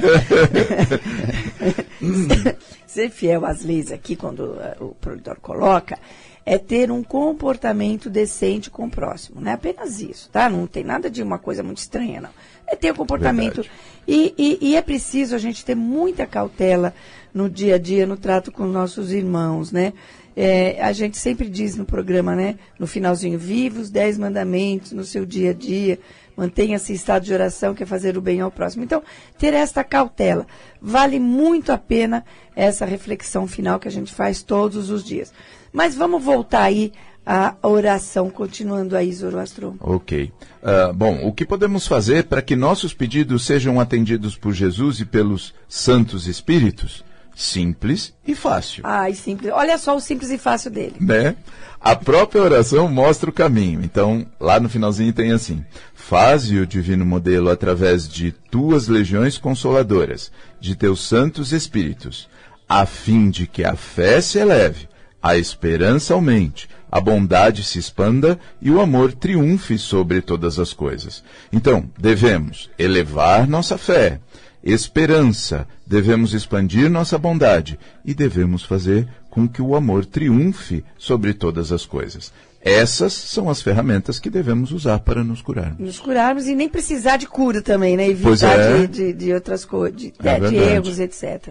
ser 2.85 3.09
fiel 3.09 3.45
às 3.45 3.63
leis 3.63 3.91
aqui, 3.91 4.15
quando 4.15 4.39
uh, 4.39 4.85
o 4.85 4.95
produtor 4.95 5.37
coloca, 5.39 5.97
é 6.45 6.57
ter 6.57 6.91
um 6.91 7.03
comportamento 7.03 8.09
decente 8.09 8.69
com 8.69 8.85
o 8.85 8.89
próximo. 8.89 9.41
Não 9.41 9.51
é 9.51 9.55
apenas 9.55 9.99
isso, 9.99 10.29
tá? 10.29 10.47
Não 10.47 10.67
tem 10.67 10.83
nada 10.83 11.09
de 11.09 11.23
uma 11.23 11.39
coisa 11.39 11.63
muito 11.63 11.79
estranha, 11.79 12.21
não. 12.21 12.29
É 12.67 12.75
ter 12.75 12.91
um 12.91 12.95
comportamento. 12.95 13.65
E, 14.07 14.33
e, 14.37 14.57
e, 14.61 14.75
é 14.75 14.81
preciso 14.81 15.35
a 15.35 15.39
gente 15.39 15.65
ter 15.65 15.75
muita 15.75 16.27
cautela 16.27 16.93
no 17.33 17.49
dia 17.49 17.75
a 17.75 17.77
dia, 17.79 18.05
no 18.05 18.15
trato 18.15 18.51
com 18.51 18.65
nossos 18.65 19.11
irmãos, 19.11 19.71
né? 19.71 19.93
É, 20.37 20.81
a 20.81 20.91
gente 20.91 21.17
sempre 21.17 21.49
diz 21.49 21.75
no 21.75 21.85
programa, 21.85 22.35
né? 22.35 22.59
No 22.77 22.85
finalzinho, 22.85 23.39
viva 23.39 23.79
os 23.79 23.89
dez 23.89 24.17
mandamentos 24.17 24.91
no 24.91 25.03
seu 25.03 25.25
dia 25.25 25.51
a 25.51 25.53
dia, 25.53 25.97
mantenha-se 26.35 26.91
em 26.91 26.95
estado 26.95 27.23
de 27.23 27.33
oração, 27.33 27.73
que 27.73 27.83
é 27.83 27.85
fazer 27.85 28.17
o 28.17 28.21
bem 28.21 28.41
ao 28.41 28.51
próximo. 28.51 28.83
Então, 28.83 29.03
ter 29.37 29.53
esta 29.53 29.83
cautela. 29.83 30.45
Vale 30.81 31.19
muito 31.19 31.71
a 31.71 31.77
pena 31.77 32.25
essa 32.55 32.85
reflexão 32.85 33.47
final 33.47 33.79
que 33.79 33.87
a 33.87 33.91
gente 33.91 34.13
faz 34.13 34.43
todos 34.43 34.89
os 34.89 35.03
dias. 35.03 35.33
Mas 35.71 35.95
vamos 35.95 36.23
voltar 36.23 36.63
aí 36.63 36.93
à 37.25 37.55
oração, 37.63 38.29
continuando 38.29 38.95
aí, 38.95 39.11
Zoroastro. 39.11 39.75
Ok. 39.79 40.31
Uh, 40.61 40.93
bom, 40.93 41.25
o 41.25 41.33
que 41.33 41.45
podemos 41.45 41.87
fazer 41.87 42.25
para 42.25 42.41
que 42.41 42.55
nossos 42.55 42.93
pedidos 42.93 43.45
sejam 43.45 43.79
atendidos 43.79 44.37
por 44.37 44.53
Jesus 44.53 44.99
e 44.99 45.05
pelos 45.05 45.53
santos 45.67 46.27
espíritos? 46.27 47.03
Simples 47.35 48.13
e 48.25 48.33
fácil. 48.33 48.81
Ai, 48.85 49.13
simples. 49.13 49.51
Olha 49.53 49.77
só 49.77 49.95
o 49.95 49.99
simples 49.99 50.31
e 50.31 50.37
fácil 50.37 50.71
dele. 50.71 50.95
Né? 50.99 51.35
A 51.81 51.95
própria 51.95 52.41
oração 52.41 52.87
mostra 52.87 53.29
o 53.29 53.33
caminho. 53.33 53.81
Então, 53.83 54.25
lá 54.39 54.59
no 54.59 54.69
finalzinho 54.69 55.11
tem 55.11 55.31
assim: 55.31 55.63
Faze 55.93 56.57
o 56.57 56.65
divino 56.65 57.05
modelo 57.05 57.49
através 57.49 58.07
de 58.07 58.31
tuas 58.31 58.87
legiões 58.87 59.37
consoladoras, 59.37 60.31
de 60.59 60.75
teus 60.75 61.05
santos 61.05 61.51
espíritos, 61.51 62.29
a 62.69 62.85
fim 62.85 63.29
de 63.29 63.45
que 63.45 63.65
a 63.65 63.75
fé 63.75 64.21
se 64.21 64.39
eleve 64.39 64.87
a 65.25 65.35
esperança 65.35 66.13
aumente, 66.13 66.69
a 66.91 67.01
bondade 67.01 67.63
se 67.63 67.79
expanda 67.79 68.39
e 68.61 68.69
o 68.69 68.79
amor 68.79 69.11
triunfe 69.11 69.75
sobre 69.75 70.21
todas 70.21 70.59
as 70.59 70.71
coisas. 70.71 71.23
Então, 71.51 71.89
devemos 71.97 72.69
elevar 72.77 73.47
nossa 73.47 73.75
fé, 73.75 74.19
esperança, 74.65 75.67
devemos 75.85 76.33
expandir 76.33 76.89
nossa 76.89 77.19
bondade 77.19 77.79
e 78.03 78.15
devemos 78.15 78.63
fazer 78.63 79.07
com 79.29 79.47
que 79.47 79.61
o 79.61 79.75
amor 79.75 80.05
triunfe 80.05 80.83
sobre 80.97 81.33
todas 81.35 81.71
as 81.71 81.85
coisas. 81.85 82.33
Essas 82.59 83.13
são 83.13 83.47
as 83.47 83.61
ferramentas 83.61 84.17
que 84.17 84.27
devemos 84.27 84.71
usar 84.71 84.97
para 84.99 85.23
nos 85.23 85.39
curarmos. 85.39 85.77
Nos 85.77 85.99
curarmos 85.99 86.47
e 86.47 86.55
nem 86.55 86.67
precisar 86.67 87.17
de 87.17 87.27
cura 87.27 87.61
também, 87.61 87.95
né? 87.95 88.09
Evitar 88.09 88.59
é. 88.59 88.79
de, 88.79 88.87
de, 88.87 89.13
de, 89.13 89.33
outras 89.33 89.63
coisas, 89.63 89.95
de, 89.95 90.13
é 90.23 90.39
de 90.39 90.55
erros, 90.55 90.99
etc. 90.99 91.49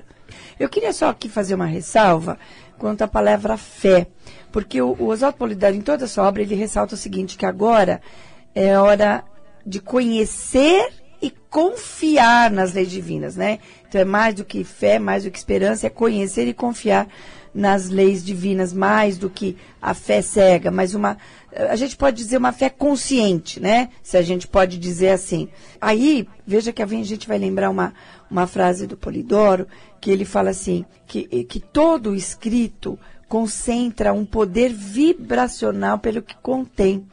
Eu 0.59 0.69
queria 0.69 0.93
só 0.93 1.11
aqui 1.11 1.29
fazer 1.29 1.55
uma 1.55 1.67
ressalva 1.67 2.37
quanto 2.79 3.03
à 3.03 3.07
palavra 3.07 3.57
fé. 3.57 4.09
Porque 4.51 4.83
o, 4.83 4.97
o 4.99 5.07
Oswaldo 5.07 5.39
Polidoro, 5.39 5.75
em 5.77 5.81
toda 5.81 6.05
a 6.05 6.09
sua 6.09 6.27
obra, 6.27 6.43
ele 6.43 6.57
ressalta 6.57 6.97
o 6.97 6.99
seguinte, 6.99 7.37
que 7.37 7.47
agora 7.47 8.01
é 8.53 8.77
hora 8.77 9.23
de 9.65 9.81
conhecer 9.81 10.89
e 11.25 11.31
confiar 11.49 12.51
nas 12.51 12.75
leis 12.75 12.91
divinas, 12.91 13.35
né? 13.35 13.59
Então 13.89 13.99
é 13.99 14.05
mais 14.05 14.35
do 14.35 14.45
que 14.45 14.63
fé, 14.63 14.99
mais 14.99 15.25
do 15.25 15.31
que 15.31 15.39
esperança, 15.39 15.87
é 15.87 15.91
conhecer 15.91 16.47
e 16.47 16.53
confiar 16.53 17.09
nas 17.55 17.89
leis 17.89 18.23
divinas, 18.23 18.75
mais 18.75 19.17
do 19.17 19.31
que 19.31 19.57
a 19.81 19.95
fé 19.95 20.21
cega, 20.21 20.71
mas 20.71 20.95
uma, 20.95 21.17
a 21.57 21.77
gente 21.77 21.97
pode 21.97 22.19
dizer 22.19 22.37
uma 22.37 22.53
fé 22.53 22.69
consciente, 22.69 23.59
né? 23.59 23.89
Se 24.03 24.19
a 24.19 24.23
gente 24.23 24.47
pode 24.47 24.77
dizer 24.77 25.11
assim. 25.11 25.49
Aí, 25.81 26.29
veja 26.47 26.75
que 26.75 26.83
a 26.83 26.87
gente 26.87 27.27
vai 27.27 27.39
lembrar 27.39 27.71
uma, 27.71 27.95
uma 28.31 28.47
frase 28.47 28.87
do 28.87 28.97
Polidoro, 28.97 29.67
que 30.03 30.11
ele 30.11 30.27
fala 30.27 30.51
assim, 30.51 30.85
que, 31.07 31.45
que 31.45 31.59
todo 31.59 32.15
escrito 32.15 32.99
concentra 33.27 34.13
um 34.13 34.27
poder 34.27 34.75
vibracional 34.75 35.99
pelo 35.99 36.21
que 36.21 36.37
contém. 36.37 37.07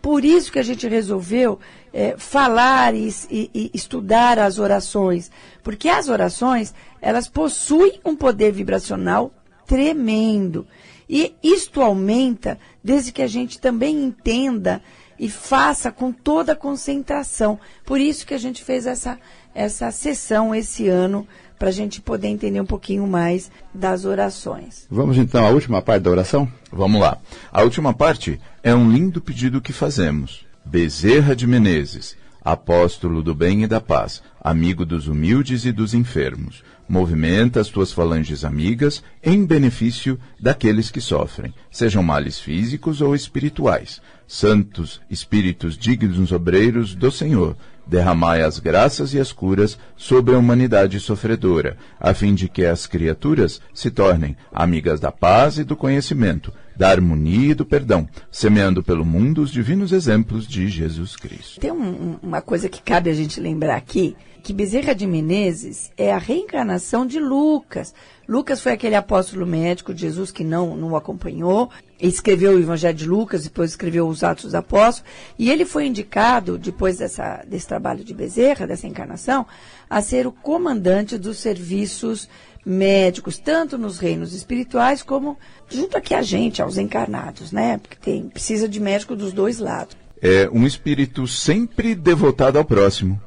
Por 0.00 0.24
isso 0.24 0.50
que 0.50 0.58
a 0.58 0.62
gente 0.62 0.88
resolveu 0.88 1.58
é, 1.92 2.14
falar 2.16 2.94
e, 2.94 3.08
e, 3.30 3.50
e, 3.54 3.70
estudar 3.74 4.38
as 4.38 4.58
orações, 4.58 5.30
porque 5.62 5.88
as 5.88 6.08
orações 6.08 6.74
elas 7.00 7.28
possuem 7.28 8.00
um 8.04 8.14
poder 8.14 8.52
vibracional 8.52 9.32
tremendo 9.66 10.66
e 11.08 11.34
isto 11.42 11.80
aumenta 11.80 12.58
desde 12.82 13.10
que 13.10 13.22
a 13.22 13.26
gente 13.26 13.60
também 13.60 14.04
entenda 14.04 14.80
e 15.18 15.28
faça 15.28 15.90
com 15.90 16.12
toda 16.12 16.52
a 16.52 16.56
concentração. 16.56 17.58
Por 17.84 18.00
isso 18.00 18.26
que 18.26 18.34
a 18.34 18.38
gente 18.38 18.62
fez 18.64 18.86
essa 18.86 19.18
essa 19.52 19.90
sessão 19.90 20.54
esse 20.54 20.88
ano 20.88 21.26
para 21.58 21.68
a 21.68 21.72
gente 21.72 22.00
poder 22.00 22.28
entender 22.28 22.60
um 22.60 22.66
pouquinho 22.66 23.06
mais 23.06 23.50
das 23.74 24.04
orações. 24.04 24.86
Vamos 24.90 25.18
então 25.18 25.46
à 25.46 25.50
última 25.50 25.82
parte 25.82 26.04
da 26.04 26.10
oração? 26.10 26.50
Vamos 26.72 27.00
lá. 27.00 27.18
A 27.52 27.62
última 27.62 27.92
parte 27.92 28.40
é 28.62 28.74
um 28.74 28.90
lindo 28.90 29.20
pedido 29.20 29.60
que 29.60 29.72
fazemos. 29.72 30.46
Bezerra 30.64 31.34
de 31.34 31.46
Menezes, 31.46 32.16
apóstolo 32.42 33.22
do 33.22 33.34
bem 33.34 33.64
e 33.64 33.66
da 33.66 33.80
paz, 33.80 34.22
amigo 34.40 34.84
dos 34.84 35.08
humildes 35.08 35.64
e 35.64 35.72
dos 35.72 35.94
enfermos, 35.94 36.62
movimenta 36.88 37.60
as 37.60 37.68
tuas 37.68 37.92
falanges 37.92 38.44
amigas 38.44 39.02
em 39.22 39.44
benefício 39.44 40.18
daqueles 40.38 40.90
que 40.90 41.00
sofrem, 41.00 41.54
sejam 41.70 42.02
males 42.02 42.38
físicos 42.38 43.00
ou 43.00 43.14
espirituais. 43.14 44.00
Santos 44.26 45.00
espíritos 45.10 45.76
dignos 45.76 46.30
obreiros 46.30 46.94
do 46.94 47.10
Senhor, 47.10 47.56
derramai 47.86 48.42
as 48.42 48.58
graças 48.58 49.12
e 49.12 49.18
as 49.18 49.32
curas 49.32 49.76
sobre 49.96 50.34
a 50.34 50.38
humanidade 50.38 51.00
sofredora, 51.00 51.76
a 51.98 52.14
fim 52.14 52.34
de 52.34 52.48
que 52.48 52.64
as 52.64 52.86
criaturas 52.86 53.60
se 53.74 53.90
tornem 53.90 54.36
amigas 54.52 55.00
da 55.00 55.10
paz 55.10 55.58
e 55.58 55.64
do 55.64 55.76
conhecimento, 55.76 56.52
da 56.76 56.88
harmonia 56.88 57.50
e 57.50 57.54
do 57.54 57.66
perdão, 57.66 58.08
semeando 58.30 58.82
pelo 58.82 59.04
mundo 59.04 59.42
os 59.42 59.50
divinos 59.50 59.92
exemplos 59.92 60.46
de 60.46 60.68
Jesus 60.68 61.16
Cristo. 61.16 61.60
Tem 61.60 61.70
um, 61.70 62.18
uma 62.22 62.40
coisa 62.40 62.68
que 62.68 62.82
cabe 62.82 63.10
a 63.10 63.14
gente 63.14 63.40
lembrar 63.40 63.76
aqui, 63.76 64.16
que 64.42 64.52
Bezerra 64.52 64.94
de 64.94 65.06
Menezes 65.06 65.92
é 65.96 66.12
a 66.12 66.18
reencarnação 66.18 67.06
de 67.06 67.20
Lucas. 67.20 67.94
Lucas 68.26 68.60
foi 68.60 68.72
aquele 68.72 68.94
apóstolo 68.94 69.46
médico 69.46 69.92
de 69.92 70.00
Jesus 70.00 70.30
que 70.30 70.42
não, 70.42 70.76
não 70.76 70.92
o 70.92 70.96
acompanhou, 70.96 71.70
escreveu 72.00 72.52
o 72.52 72.58
Evangelho 72.58 72.96
de 72.96 73.06
Lucas, 73.06 73.44
depois 73.44 73.70
escreveu 73.70 74.08
os 74.08 74.24
Atos 74.24 74.44
dos 74.44 74.54
Apóstolos, 74.54 75.10
e 75.38 75.50
ele 75.50 75.64
foi 75.64 75.86
indicado, 75.86 76.56
depois 76.56 76.98
dessa, 76.98 77.44
desse 77.46 77.66
trabalho 77.66 78.02
de 78.02 78.14
Bezerra, 78.14 78.66
dessa 78.66 78.86
encarnação, 78.86 79.46
a 79.88 80.00
ser 80.00 80.26
o 80.26 80.32
comandante 80.32 81.18
dos 81.18 81.38
serviços 81.38 82.28
médicos, 82.64 83.38
tanto 83.38 83.78
nos 83.78 83.98
reinos 83.98 84.34
espirituais 84.34 85.02
como 85.02 85.38
junto 85.68 85.96
aqui 85.96 86.14
a 86.14 86.22
gente, 86.22 86.60
aos 86.60 86.76
encarnados, 86.76 87.52
né? 87.52 87.78
Porque 87.78 87.96
tem, 87.96 88.28
precisa 88.28 88.68
de 88.68 88.80
médico 88.80 89.16
dos 89.16 89.32
dois 89.32 89.58
lados. 89.58 89.96
É 90.20 90.48
um 90.52 90.66
espírito 90.66 91.26
sempre 91.26 91.94
devotado 91.94 92.58
ao 92.58 92.64
próximo. 92.64 93.20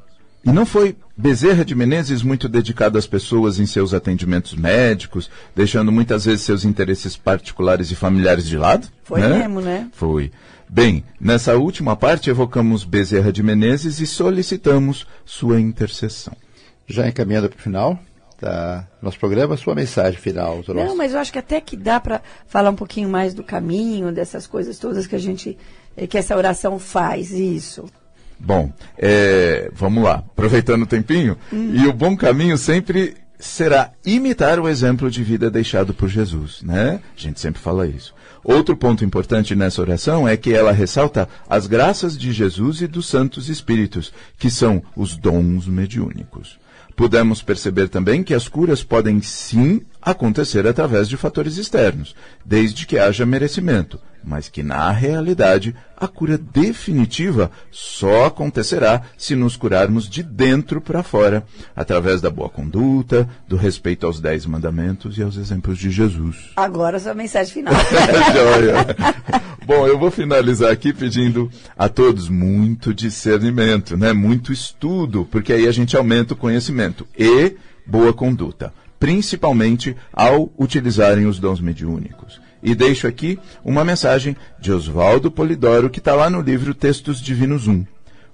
E 0.45 0.51
não 0.51 0.65
foi 0.65 0.95
Bezerra 1.15 1.63
de 1.63 1.73
Menezes 1.73 2.21
muito 2.21 2.49
dedicado 2.49 2.97
às 2.97 3.07
pessoas 3.07 3.59
em 3.59 3.65
seus 3.65 3.93
atendimentos 3.93 4.53
médicos, 4.53 5.29
deixando 5.55 5.91
muitas 5.91 6.25
vezes 6.25 6.41
seus 6.41 6.65
interesses 6.65 7.15
particulares 7.15 7.91
e 7.91 7.95
familiares 7.95 8.45
de 8.45 8.57
lado? 8.57 8.87
Foi 9.03 9.21
né? 9.21 9.39
mesmo, 9.39 9.61
né? 9.61 9.87
Foi. 9.93 10.31
Bem, 10.67 11.03
nessa 11.19 11.55
última 11.55 11.95
parte 11.95 12.29
evocamos 12.29 12.83
Bezerra 12.83 13.31
de 13.31 13.41
Menezes 13.41 13.99
e 13.99 14.07
solicitamos 14.07 15.07
sua 15.23 15.61
intercessão. 15.61 16.35
Já 16.87 17.07
encaminhando 17.07 17.47
para 17.47 17.57
o 17.57 17.61
final 17.61 17.99
do 18.43 19.05
nosso 19.05 19.19
programa, 19.19 19.55
sua 19.57 19.75
mensagem 19.75 20.19
final. 20.19 20.63
Não, 20.67 20.95
mas 20.95 21.13
eu 21.13 21.19
acho 21.19 21.31
que 21.31 21.39
até 21.39 21.61
que 21.61 21.77
dá 21.77 21.99
para 21.99 22.21
falar 22.45 22.69
um 22.69 22.75
pouquinho 22.75 23.09
mais 23.09 23.33
do 23.33 23.43
caminho, 23.43 24.11
dessas 24.11 24.45
coisas 24.45 24.77
todas 24.77 25.07
que 25.07 25.15
a 25.15 25.19
gente, 25.19 25.57
eh, 25.95 26.07
que 26.07 26.17
essa 26.17 26.35
oração 26.35 26.77
faz, 26.77 27.31
isso. 27.31 27.85
Bom, 28.39 28.71
é, 28.97 29.71
vamos 29.73 30.03
lá, 30.03 30.15
aproveitando 30.15 30.83
o 30.83 30.87
tempinho, 30.87 31.37
hum. 31.51 31.71
e 31.73 31.87
o 31.87 31.93
bom 31.93 32.17
caminho 32.17 32.57
sempre 32.57 33.15
será 33.39 33.91
imitar 34.05 34.59
o 34.59 34.67
exemplo 34.67 35.09
de 35.09 35.23
vida 35.23 35.49
deixado 35.49 35.93
por 35.93 36.09
Jesus, 36.09 36.61
né? 36.61 36.99
A 37.15 37.19
gente 37.19 37.39
sempre 37.39 37.61
fala 37.61 37.87
isso. 37.87 38.13
Outro 38.43 38.75
ponto 38.75 39.05
importante 39.05 39.55
nessa 39.55 39.81
oração 39.81 40.27
é 40.27 40.35
que 40.35 40.53
ela 40.53 40.71
ressalta 40.71 41.29
as 41.49 41.67
graças 41.67 42.17
de 42.17 42.31
Jesus 42.31 42.81
e 42.81 42.87
dos 42.87 43.07
santos 43.07 43.49
espíritos, 43.49 44.13
que 44.37 44.49
são 44.49 44.83
os 44.95 45.15
dons 45.15 45.67
mediúnicos. 45.67 46.59
Pudemos 46.95 47.41
perceber 47.41 47.89
também 47.89 48.23
que 48.23 48.33
as 48.33 48.47
curas 48.47 48.83
podem 48.83 49.21
sim 49.21 49.81
acontecer 50.03 50.67
através 50.67 51.07
de 51.07 51.15
fatores 51.15 51.57
externos, 51.57 52.15
desde 52.45 52.85
que 52.85 52.99
haja 52.99 53.25
merecimento, 53.25 53.99
mas 54.23 54.49
que 54.49 54.63
na 54.63 54.91
realidade 54.91 55.75
a 55.97 56.07
cura 56.07 56.37
definitiva 56.37 57.51
só 57.71 58.25
acontecerá 58.25 59.03
se 59.17 59.35
nos 59.35 59.55
curarmos 59.55 60.09
de 60.09 60.23
dentro 60.23 60.81
para 60.81 61.03
fora, 61.03 61.45
através 61.75 62.21
da 62.21 62.29
boa 62.29 62.49
conduta, 62.49 63.27
do 63.47 63.55
respeito 63.55 64.05
aos 64.05 64.19
dez 64.19 64.45
mandamentos 64.45 65.17
e 65.17 65.23
aos 65.23 65.37
exemplos 65.37 65.77
de 65.77 65.89
Jesus. 65.89 66.51
Agora 66.55 66.99
sua 66.99 67.13
mensagem 67.13 67.53
final. 67.53 67.73
Bom, 69.65 69.87
eu 69.87 69.97
vou 69.97 70.11
finalizar 70.11 70.71
aqui 70.71 70.91
pedindo 70.91 71.49
a 71.77 71.87
todos 71.87 72.27
muito 72.27 72.93
discernimento, 72.93 73.95
né? 73.95 74.11
Muito 74.11 74.51
estudo, 74.51 75.25
porque 75.31 75.53
aí 75.53 75.67
a 75.67 75.71
gente 75.71 75.95
aumenta 75.95 76.33
o 76.33 76.37
conhecimento 76.37 77.07
e 77.17 77.55
boa 77.85 78.13
conduta 78.13 78.73
principalmente 79.03 79.97
ao 80.13 80.49
utilizarem 80.57 81.25
os 81.25 81.37
dons 81.37 81.59
mediúnicos. 81.59 82.39
E 82.63 82.73
deixo 82.73 83.05
aqui 83.05 83.37
uma 83.61 83.83
mensagem 83.83 84.33
de 84.61 84.71
Oswaldo 84.71 85.29
Polidoro, 85.29 85.89
que 85.89 85.99
está 85.99 86.15
lá 86.15 86.29
no 86.29 86.39
livro 86.39 86.73
Textos 86.73 87.19
Divinos 87.19 87.67
1. 87.67 87.85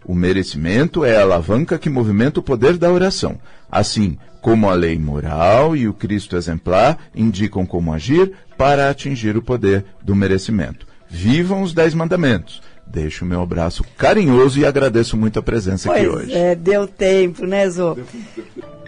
O 0.05 0.13
merecimento 0.13 1.03
é 1.03 1.17
a 1.17 1.23
alavanca 1.23 1.79
que 1.79 1.89
movimenta 1.89 2.39
o 2.39 2.43
poder 2.43 2.77
da 2.77 2.91
oração. 2.91 3.39
Assim 3.71 4.15
como 4.41 4.69
a 4.69 4.75
lei 4.75 4.95
moral 4.99 5.75
e 5.75 5.88
o 5.88 5.93
Cristo 5.93 6.38
exemplar 6.38 6.99
indicam 7.15 7.65
como 7.65 7.91
agir 7.91 8.32
para 8.55 8.91
atingir 8.91 9.36
o 9.36 9.41
poder 9.41 9.84
do 10.03 10.15
merecimento. 10.15 10.86
Vivam 11.10 11.63
os 11.63 11.73
Dez 11.73 11.95
Mandamentos. 11.95 12.62
Deixo 12.86 13.25
o 13.25 13.27
meu 13.27 13.41
abraço 13.41 13.84
carinhoso 13.97 14.60
e 14.60 14.67
agradeço 14.67 15.17
muito 15.17 15.39
a 15.39 15.41
presença 15.41 15.89
pois 15.89 15.99
aqui 15.99 16.08
hoje. 16.08 16.32
É, 16.32 16.53
deu 16.53 16.88
tempo, 16.88 17.47
né, 17.47 17.67
Zô? 17.71 17.97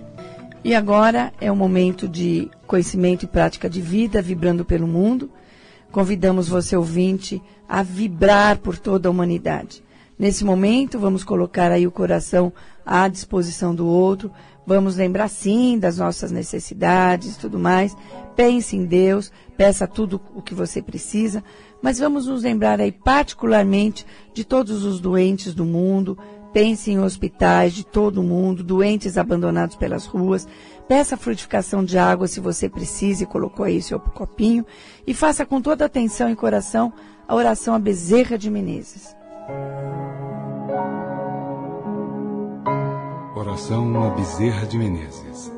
E 0.63 0.75
agora 0.75 1.33
é 1.41 1.51
o 1.51 1.55
momento 1.55 2.07
de 2.07 2.49
conhecimento 2.67 3.23
e 3.23 3.27
prática 3.27 3.67
de 3.67 3.81
vida, 3.81 4.21
vibrando 4.21 4.63
pelo 4.63 4.87
mundo. 4.87 5.31
Convidamos 5.91 6.47
você, 6.47 6.75
ouvinte, 6.75 7.41
a 7.67 7.81
vibrar 7.81 8.59
por 8.59 8.77
toda 8.77 9.09
a 9.09 9.11
humanidade. 9.11 9.83
Nesse 10.19 10.45
momento, 10.45 10.99
vamos 10.99 11.23
colocar 11.23 11.71
aí 11.71 11.87
o 11.87 11.91
coração 11.91 12.53
à 12.85 13.07
disposição 13.07 13.73
do 13.73 13.87
outro. 13.87 14.31
Vamos 14.67 14.95
lembrar, 14.95 15.29
sim, 15.29 15.79
das 15.79 15.97
nossas 15.97 16.31
necessidades 16.31 17.35
e 17.35 17.39
tudo 17.39 17.57
mais. 17.57 17.97
Pense 18.35 18.75
em 18.77 18.85
Deus, 18.85 19.31
peça 19.57 19.87
tudo 19.87 20.21
o 20.35 20.43
que 20.43 20.53
você 20.53 20.79
precisa. 20.79 21.43
Mas 21.81 21.97
vamos 21.97 22.27
nos 22.27 22.43
lembrar 22.43 22.79
aí, 22.79 22.91
particularmente, 22.91 24.05
de 24.31 24.43
todos 24.43 24.85
os 24.85 24.99
doentes 24.99 25.55
do 25.55 25.65
mundo, 25.65 26.15
Pense 26.53 26.91
em 26.91 26.99
hospitais 26.99 27.73
de 27.73 27.85
todo 27.85 28.21
mundo, 28.21 28.63
doentes 28.63 29.17
abandonados 29.17 29.75
pelas 29.75 30.05
ruas. 30.05 30.47
Peça 30.87 31.15
frutificação 31.15 31.83
de 31.83 31.97
água 31.97 32.27
se 32.27 32.41
você 32.41 32.67
precisa 32.67 33.23
e 33.23 33.27
colocou 33.27 33.65
aí 33.65 33.81
seu 33.81 33.99
copinho. 33.99 34.65
E 35.07 35.13
faça 35.13 35.45
com 35.45 35.61
toda 35.61 35.85
atenção 35.85 36.29
e 36.29 36.35
coração 36.35 36.91
a 37.25 37.33
oração 37.33 37.73
a 37.73 37.79
Bezerra 37.79 38.37
de 38.37 38.49
Menezes. 38.49 39.15
Oração 43.33 44.03
a 44.03 44.09
Bezerra 44.09 44.65
de 44.65 44.77
Menezes. 44.77 45.51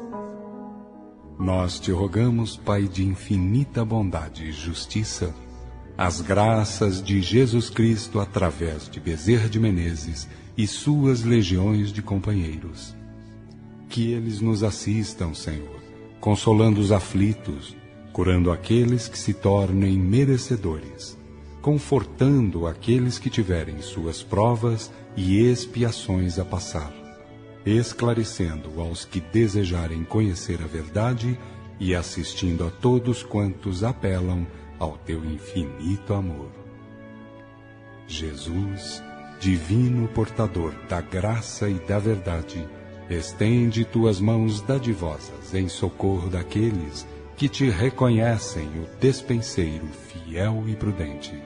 Nós 1.39 1.79
te 1.79 1.91
rogamos, 1.91 2.56
Pai 2.56 2.84
de 2.84 3.03
infinita 3.03 3.84
bondade 3.84 4.45
e 4.45 4.51
justiça, 4.51 5.34
as 5.97 6.21
graças 6.21 7.03
de 7.03 7.21
Jesus 7.21 7.71
Cristo 7.71 8.19
através 8.19 8.88
de 8.88 8.99
Bezerra 8.99 9.49
de 9.49 9.60
Menezes 9.60 10.27
e 10.57 10.67
suas 10.67 11.23
legiões 11.23 11.91
de 11.91 12.01
companheiros. 12.01 12.95
Que 13.89 14.11
eles 14.11 14.41
nos 14.41 14.63
assistam, 14.63 15.33
Senhor, 15.33 15.81
consolando 16.19 16.79
os 16.79 16.91
aflitos, 16.91 17.75
curando 18.11 18.51
aqueles 18.51 19.07
que 19.07 19.17
se 19.17 19.33
tornem 19.33 19.97
merecedores, 19.97 21.17
confortando 21.61 22.67
aqueles 22.67 23.17
que 23.17 23.29
tiverem 23.29 23.81
suas 23.81 24.21
provas 24.21 24.91
e 25.15 25.39
expiações 25.39 26.37
a 26.37 26.45
passar, 26.45 26.93
esclarecendo 27.65 28.79
aos 28.79 29.05
que 29.05 29.19
desejarem 29.19 30.03
conhecer 30.03 30.61
a 30.61 30.67
verdade 30.67 31.37
e 31.79 31.95
assistindo 31.95 32.65
a 32.65 32.69
todos 32.69 33.23
quantos 33.23 33.83
apelam 33.83 34.45
ao 34.79 34.97
teu 34.97 35.23
infinito 35.25 36.13
amor. 36.13 36.51
Jesus, 38.07 39.01
Divino 39.43 40.08
portador 40.08 40.73
da 40.88 41.01
graça 41.01 41.69
e 41.69 41.73
da 41.73 41.99
verdade, 41.99 42.65
estende 43.10 43.84
tuas 43.84 44.17
mãos 44.17 44.62
dadivosas 44.62 45.53
em 45.53 45.67
socorro 45.67 46.29
daqueles 46.29 47.06
que 47.36 47.49
te 47.49 47.69
reconhecem 47.69 48.65
o 48.79 48.88
despenseiro 49.01 49.86
fiel 49.88 50.63
e 50.65 50.77
prudente. 50.77 51.38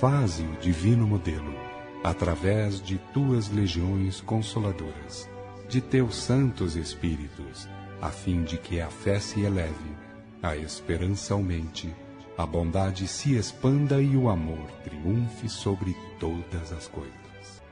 Faze 0.00 0.44
o 0.44 0.56
divino 0.62 1.06
modelo 1.06 1.54
através 2.02 2.80
de 2.80 2.96
tuas 3.12 3.50
legiões 3.50 4.22
consoladoras, 4.22 5.28
de 5.68 5.82
teus 5.82 6.16
santos 6.16 6.74
espíritos, 6.74 7.68
a 8.00 8.08
fim 8.08 8.44
de 8.44 8.56
que 8.56 8.80
a 8.80 8.88
fé 8.88 9.20
se 9.20 9.42
eleve, 9.42 9.94
a 10.42 10.56
esperança 10.56 11.34
aumente 11.34 11.94
a 12.36 12.44
bondade 12.44 13.06
se 13.06 13.34
expanda 13.34 14.00
e 14.02 14.16
o 14.16 14.28
amor 14.28 14.70
triunfe 14.82 15.48
sobre 15.48 15.96
todas 16.18 16.72
as 16.72 16.88
coisas. 16.88 17.14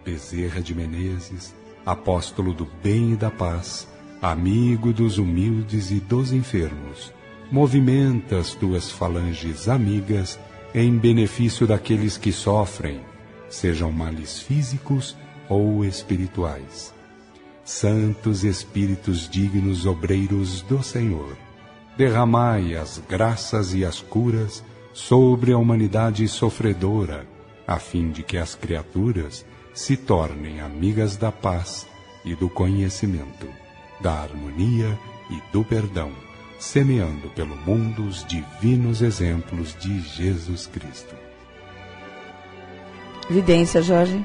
Bezerra 0.04 0.60
de 0.60 0.74
Menezes, 0.74 1.54
apóstolo 1.84 2.54
do 2.54 2.66
bem 2.82 3.12
e 3.12 3.16
da 3.16 3.30
paz, 3.30 3.88
amigo 4.20 4.92
dos 4.92 5.18
humildes 5.18 5.90
e 5.90 6.00
dos 6.00 6.32
enfermos, 6.32 7.12
movimenta 7.50 8.38
as 8.38 8.54
tuas 8.54 8.90
falanges 8.90 9.68
amigas 9.68 10.38
em 10.74 10.96
benefício 10.96 11.66
daqueles 11.66 12.16
que 12.16 12.32
sofrem, 12.32 13.00
sejam 13.48 13.92
males 13.92 14.40
físicos 14.40 15.16
ou 15.48 15.84
espirituais. 15.84 16.94
Santos 17.64 18.42
Espíritos 18.42 19.28
dignos 19.28 19.86
obreiros 19.86 20.62
do 20.62 20.82
Senhor, 20.82 21.36
derramai 21.96 22.74
as 22.74 23.02
graças 23.08 23.74
e 23.74 23.84
as 23.84 24.00
curas 24.00 24.62
sobre 24.92 25.52
a 25.52 25.58
humanidade 25.58 26.26
sofredora, 26.28 27.26
a 27.66 27.78
fim 27.78 28.10
de 28.10 28.22
que 28.22 28.36
as 28.36 28.54
criaturas 28.54 29.44
se 29.74 29.96
tornem 29.96 30.60
amigas 30.60 31.16
da 31.16 31.32
paz 31.32 31.86
e 32.24 32.34
do 32.34 32.48
conhecimento, 32.48 33.48
da 34.00 34.12
harmonia 34.12 34.98
e 35.30 35.52
do 35.52 35.64
perdão, 35.64 36.12
semeando 36.58 37.28
pelo 37.30 37.56
mundo 37.56 38.04
os 38.04 38.24
divinos 38.26 39.00
exemplos 39.00 39.74
de 39.78 40.00
Jesus 40.00 40.66
Cristo. 40.66 41.14
Vidência, 43.30 43.80
Jorge. 43.80 44.24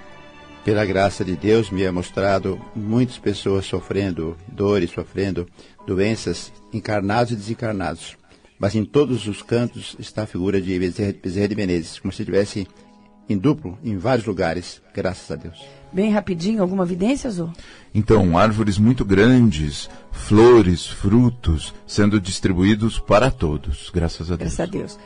Pela 0.67 0.83
graça 0.83 1.23
de 1.23 1.37
Deus, 1.37 1.71
me 1.71 1.83
é 1.83 1.89
mostrado 1.89 2.59
muitas 2.75 3.17
pessoas 3.17 3.65
sofrendo 3.65 4.35
dores, 4.49 4.91
sofrendo 4.91 5.47
doenças, 5.87 6.51
encarnados 6.73 7.31
e 7.31 7.37
desencarnados. 7.37 8.17
Mas 8.59 8.75
em 8.75 8.83
todos 8.83 9.29
os 9.29 9.41
cantos 9.41 9.95
está 9.97 10.23
a 10.23 10.27
figura 10.27 10.59
de 10.59 10.77
Bezerra, 10.77 11.15
Bezerra 11.23 11.47
de 11.47 11.55
Menezes, 11.55 11.99
como 11.99 12.11
se 12.11 12.21
estivesse 12.21 12.67
em 13.29 13.37
duplo, 13.37 13.79
em 13.81 13.95
vários 13.95 14.27
lugares, 14.27 14.81
graças 14.93 15.31
a 15.31 15.37
Deus. 15.37 15.65
Bem 15.93 16.11
rapidinho, 16.11 16.61
alguma 16.61 16.83
evidência, 16.83 17.31
Zô? 17.31 17.49
Então, 17.95 18.37
árvores 18.37 18.77
muito 18.77 19.05
grandes, 19.05 19.89
flores, 20.11 20.85
frutos, 20.85 21.73
sendo 21.87 22.19
distribuídos 22.19 22.99
para 22.99 23.31
todos, 23.31 23.89
graças 23.89 24.29
a 24.29 24.35
Deus. 24.35 24.53
Graças 24.53 24.59
a 24.59 24.65
Deus. 24.65 24.99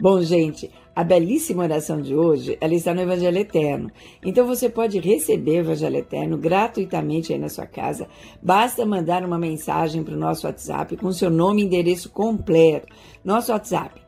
Bom, 0.00 0.22
gente, 0.22 0.70
a 0.94 1.04
belíssima 1.04 1.62
oração 1.62 2.00
de 2.00 2.14
hoje, 2.14 2.58
ela 2.60 2.74
está 2.74 2.92
no 2.92 3.00
Evangelho 3.00 3.38
Eterno. 3.38 3.90
Então 4.24 4.46
você 4.46 4.68
pode 4.68 4.98
receber 4.98 5.58
o 5.58 5.60
Evangelho 5.60 5.96
Eterno 5.96 6.36
gratuitamente 6.36 7.32
aí 7.32 7.38
na 7.38 7.48
sua 7.48 7.66
casa. 7.66 8.08
Basta 8.42 8.84
mandar 8.84 9.24
uma 9.24 9.38
mensagem 9.38 10.02
para 10.02 10.14
o 10.14 10.18
nosso 10.18 10.46
WhatsApp 10.46 10.96
com 10.96 11.12
seu 11.12 11.30
nome 11.30 11.62
e 11.62 11.64
endereço 11.64 12.10
completo. 12.10 12.88
Nosso 13.24 13.52
WhatsApp 13.52 14.00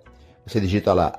Você 0.47 0.59
digita 0.59 0.93
lá, 0.93 1.13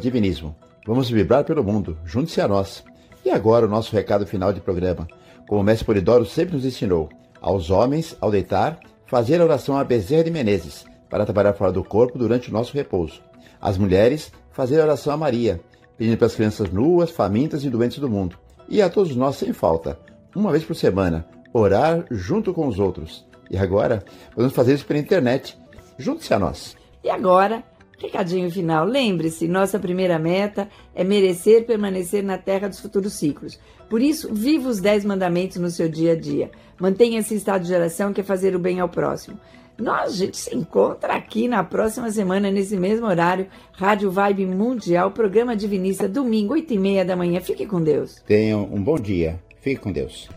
divinismo. 0.00 0.54
Vamos 0.86 1.10
vibrar 1.10 1.42
pelo 1.42 1.64
mundo, 1.64 1.98
junte-se 2.04 2.40
a 2.40 2.46
nós. 2.46 2.84
E 3.24 3.30
agora 3.30 3.66
o 3.66 3.68
nosso 3.68 3.92
recado 3.92 4.24
final 4.24 4.52
de 4.52 4.60
programa. 4.60 5.08
Como 5.48 5.60
o 5.60 5.64
mestre 5.64 5.84
Polidoro 5.84 6.24
sempre 6.24 6.54
nos 6.54 6.64
ensinou, 6.64 7.08
aos 7.42 7.68
homens, 7.70 8.16
ao 8.20 8.30
deitar, 8.30 8.78
fazer 9.04 9.40
a 9.40 9.44
oração 9.44 9.76
a 9.76 9.84
Bezerra 9.84 10.24
de 10.24 10.30
Menezes, 10.30 10.84
para 11.10 11.24
trabalhar 11.26 11.52
fora 11.52 11.72
do 11.72 11.82
corpo 11.82 12.16
durante 12.16 12.48
o 12.48 12.52
nosso 12.52 12.72
repouso. 12.72 13.20
Às 13.60 13.76
mulheres, 13.76 14.32
fazer 14.52 14.80
a 14.80 14.84
oração 14.84 15.12
a 15.12 15.16
Maria, 15.16 15.60
pedindo 15.98 16.16
para 16.16 16.26
as 16.26 16.34
crianças 16.34 16.70
nuas, 16.70 17.10
famintas 17.10 17.64
e 17.64 17.68
doentes 17.68 17.98
do 17.98 18.08
mundo. 18.08 18.38
E 18.68 18.80
a 18.80 18.88
todos 18.88 19.14
nós, 19.14 19.36
sem 19.36 19.52
falta, 19.52 19.98
uma 20.34 20.50
vez 20.50 20.64
por 20.64 20.74
semana, 20.74 21.26
orar 21.52 22.06
junto 22.10 22.54
com 22.54 22.66
os 22.66 22.78
outros. 22.78 23.26
E 23.50 23.58
agora, 23.58 24.02
vamos 24.34 24.54
fazer 24.54 24.74
isso 24.74 24.86
pela 24.86 25.00
internet. 25.00 25.58
Junte-se 25.98 26.32
a 26.32 26.38
nós. 26.38 26.76
E 27.04 27.10
agora, 27.10 27.62
recadinho 28.02 28.50
final. 28.50 28.84
Lembre-se, 28.84 29.46
nossa 29.48 29.78
primeira 29.78 30.18
meta 30.18 30.68
é 30.94 31.04
merecer 31.04 31.64
permanecer 31.64 32.22
na 32.22 32.36
terra 32.36 32.68
dos 32.68 32.80
futuros 32.80 33.14
ciclos. 33.14 33.58
Por 33.88 34.02
isso, 34.02 34.32
viva 34.32 34.68
os 34.68 34.80
dez 34.80 35.04
mandamentos 35.04 35.58
no 35.58 35.70
seu 35.70 35.88
dia 35.88 36.12
a 36.12 36.16
dia. 36.16 36.50
Mantenha 36.80 37.20
esse 37.20 37.34
estado 37.34 37.62
de 37.62 37.68
geração 37.68 38.12
que 38.12 38.20
é 38.20 38.24
fazer 38.24 38.56
o 38.56 38.58
bem 38.58 38.80
ao 38.80 38.88
próximo. 38.88 39.38
Nós, 39.78 40.12
a 40.12 40.16
gente 40.16 40.36
se 40.36 40.54
encontra 40.54 41.14
aqui 41.14 41.48
na 41.48 41.64
próxima 41.64 42.10
semana, 42.10 42.50
nesse 42.50 42.76
mesmo 42.76 43.06
horário, 43.06 43.46
Rádio 43.72 44.10
Vibe 44.10 44.46
Mundial, 44.46 45.10
programa 45.10 45.56
Divinista, 45.56 46.08
domingo, 46.08 46.54
8 46.54 46.74
e 46.74 46.78
meia 46.78 47.04
da 47.04 47.16
manhã. 47.16 47.40
Fique 47.40 47.66
com 47.66 47.82
Deus. 47.82 48.22
Tenham 48.26 48.62
um 48.64 48.82
bom 48.82 48.96
dia. 48.96 49.40
Fique 49.60 49.80
com 49.80 49.92
Deus. 49.92 50.28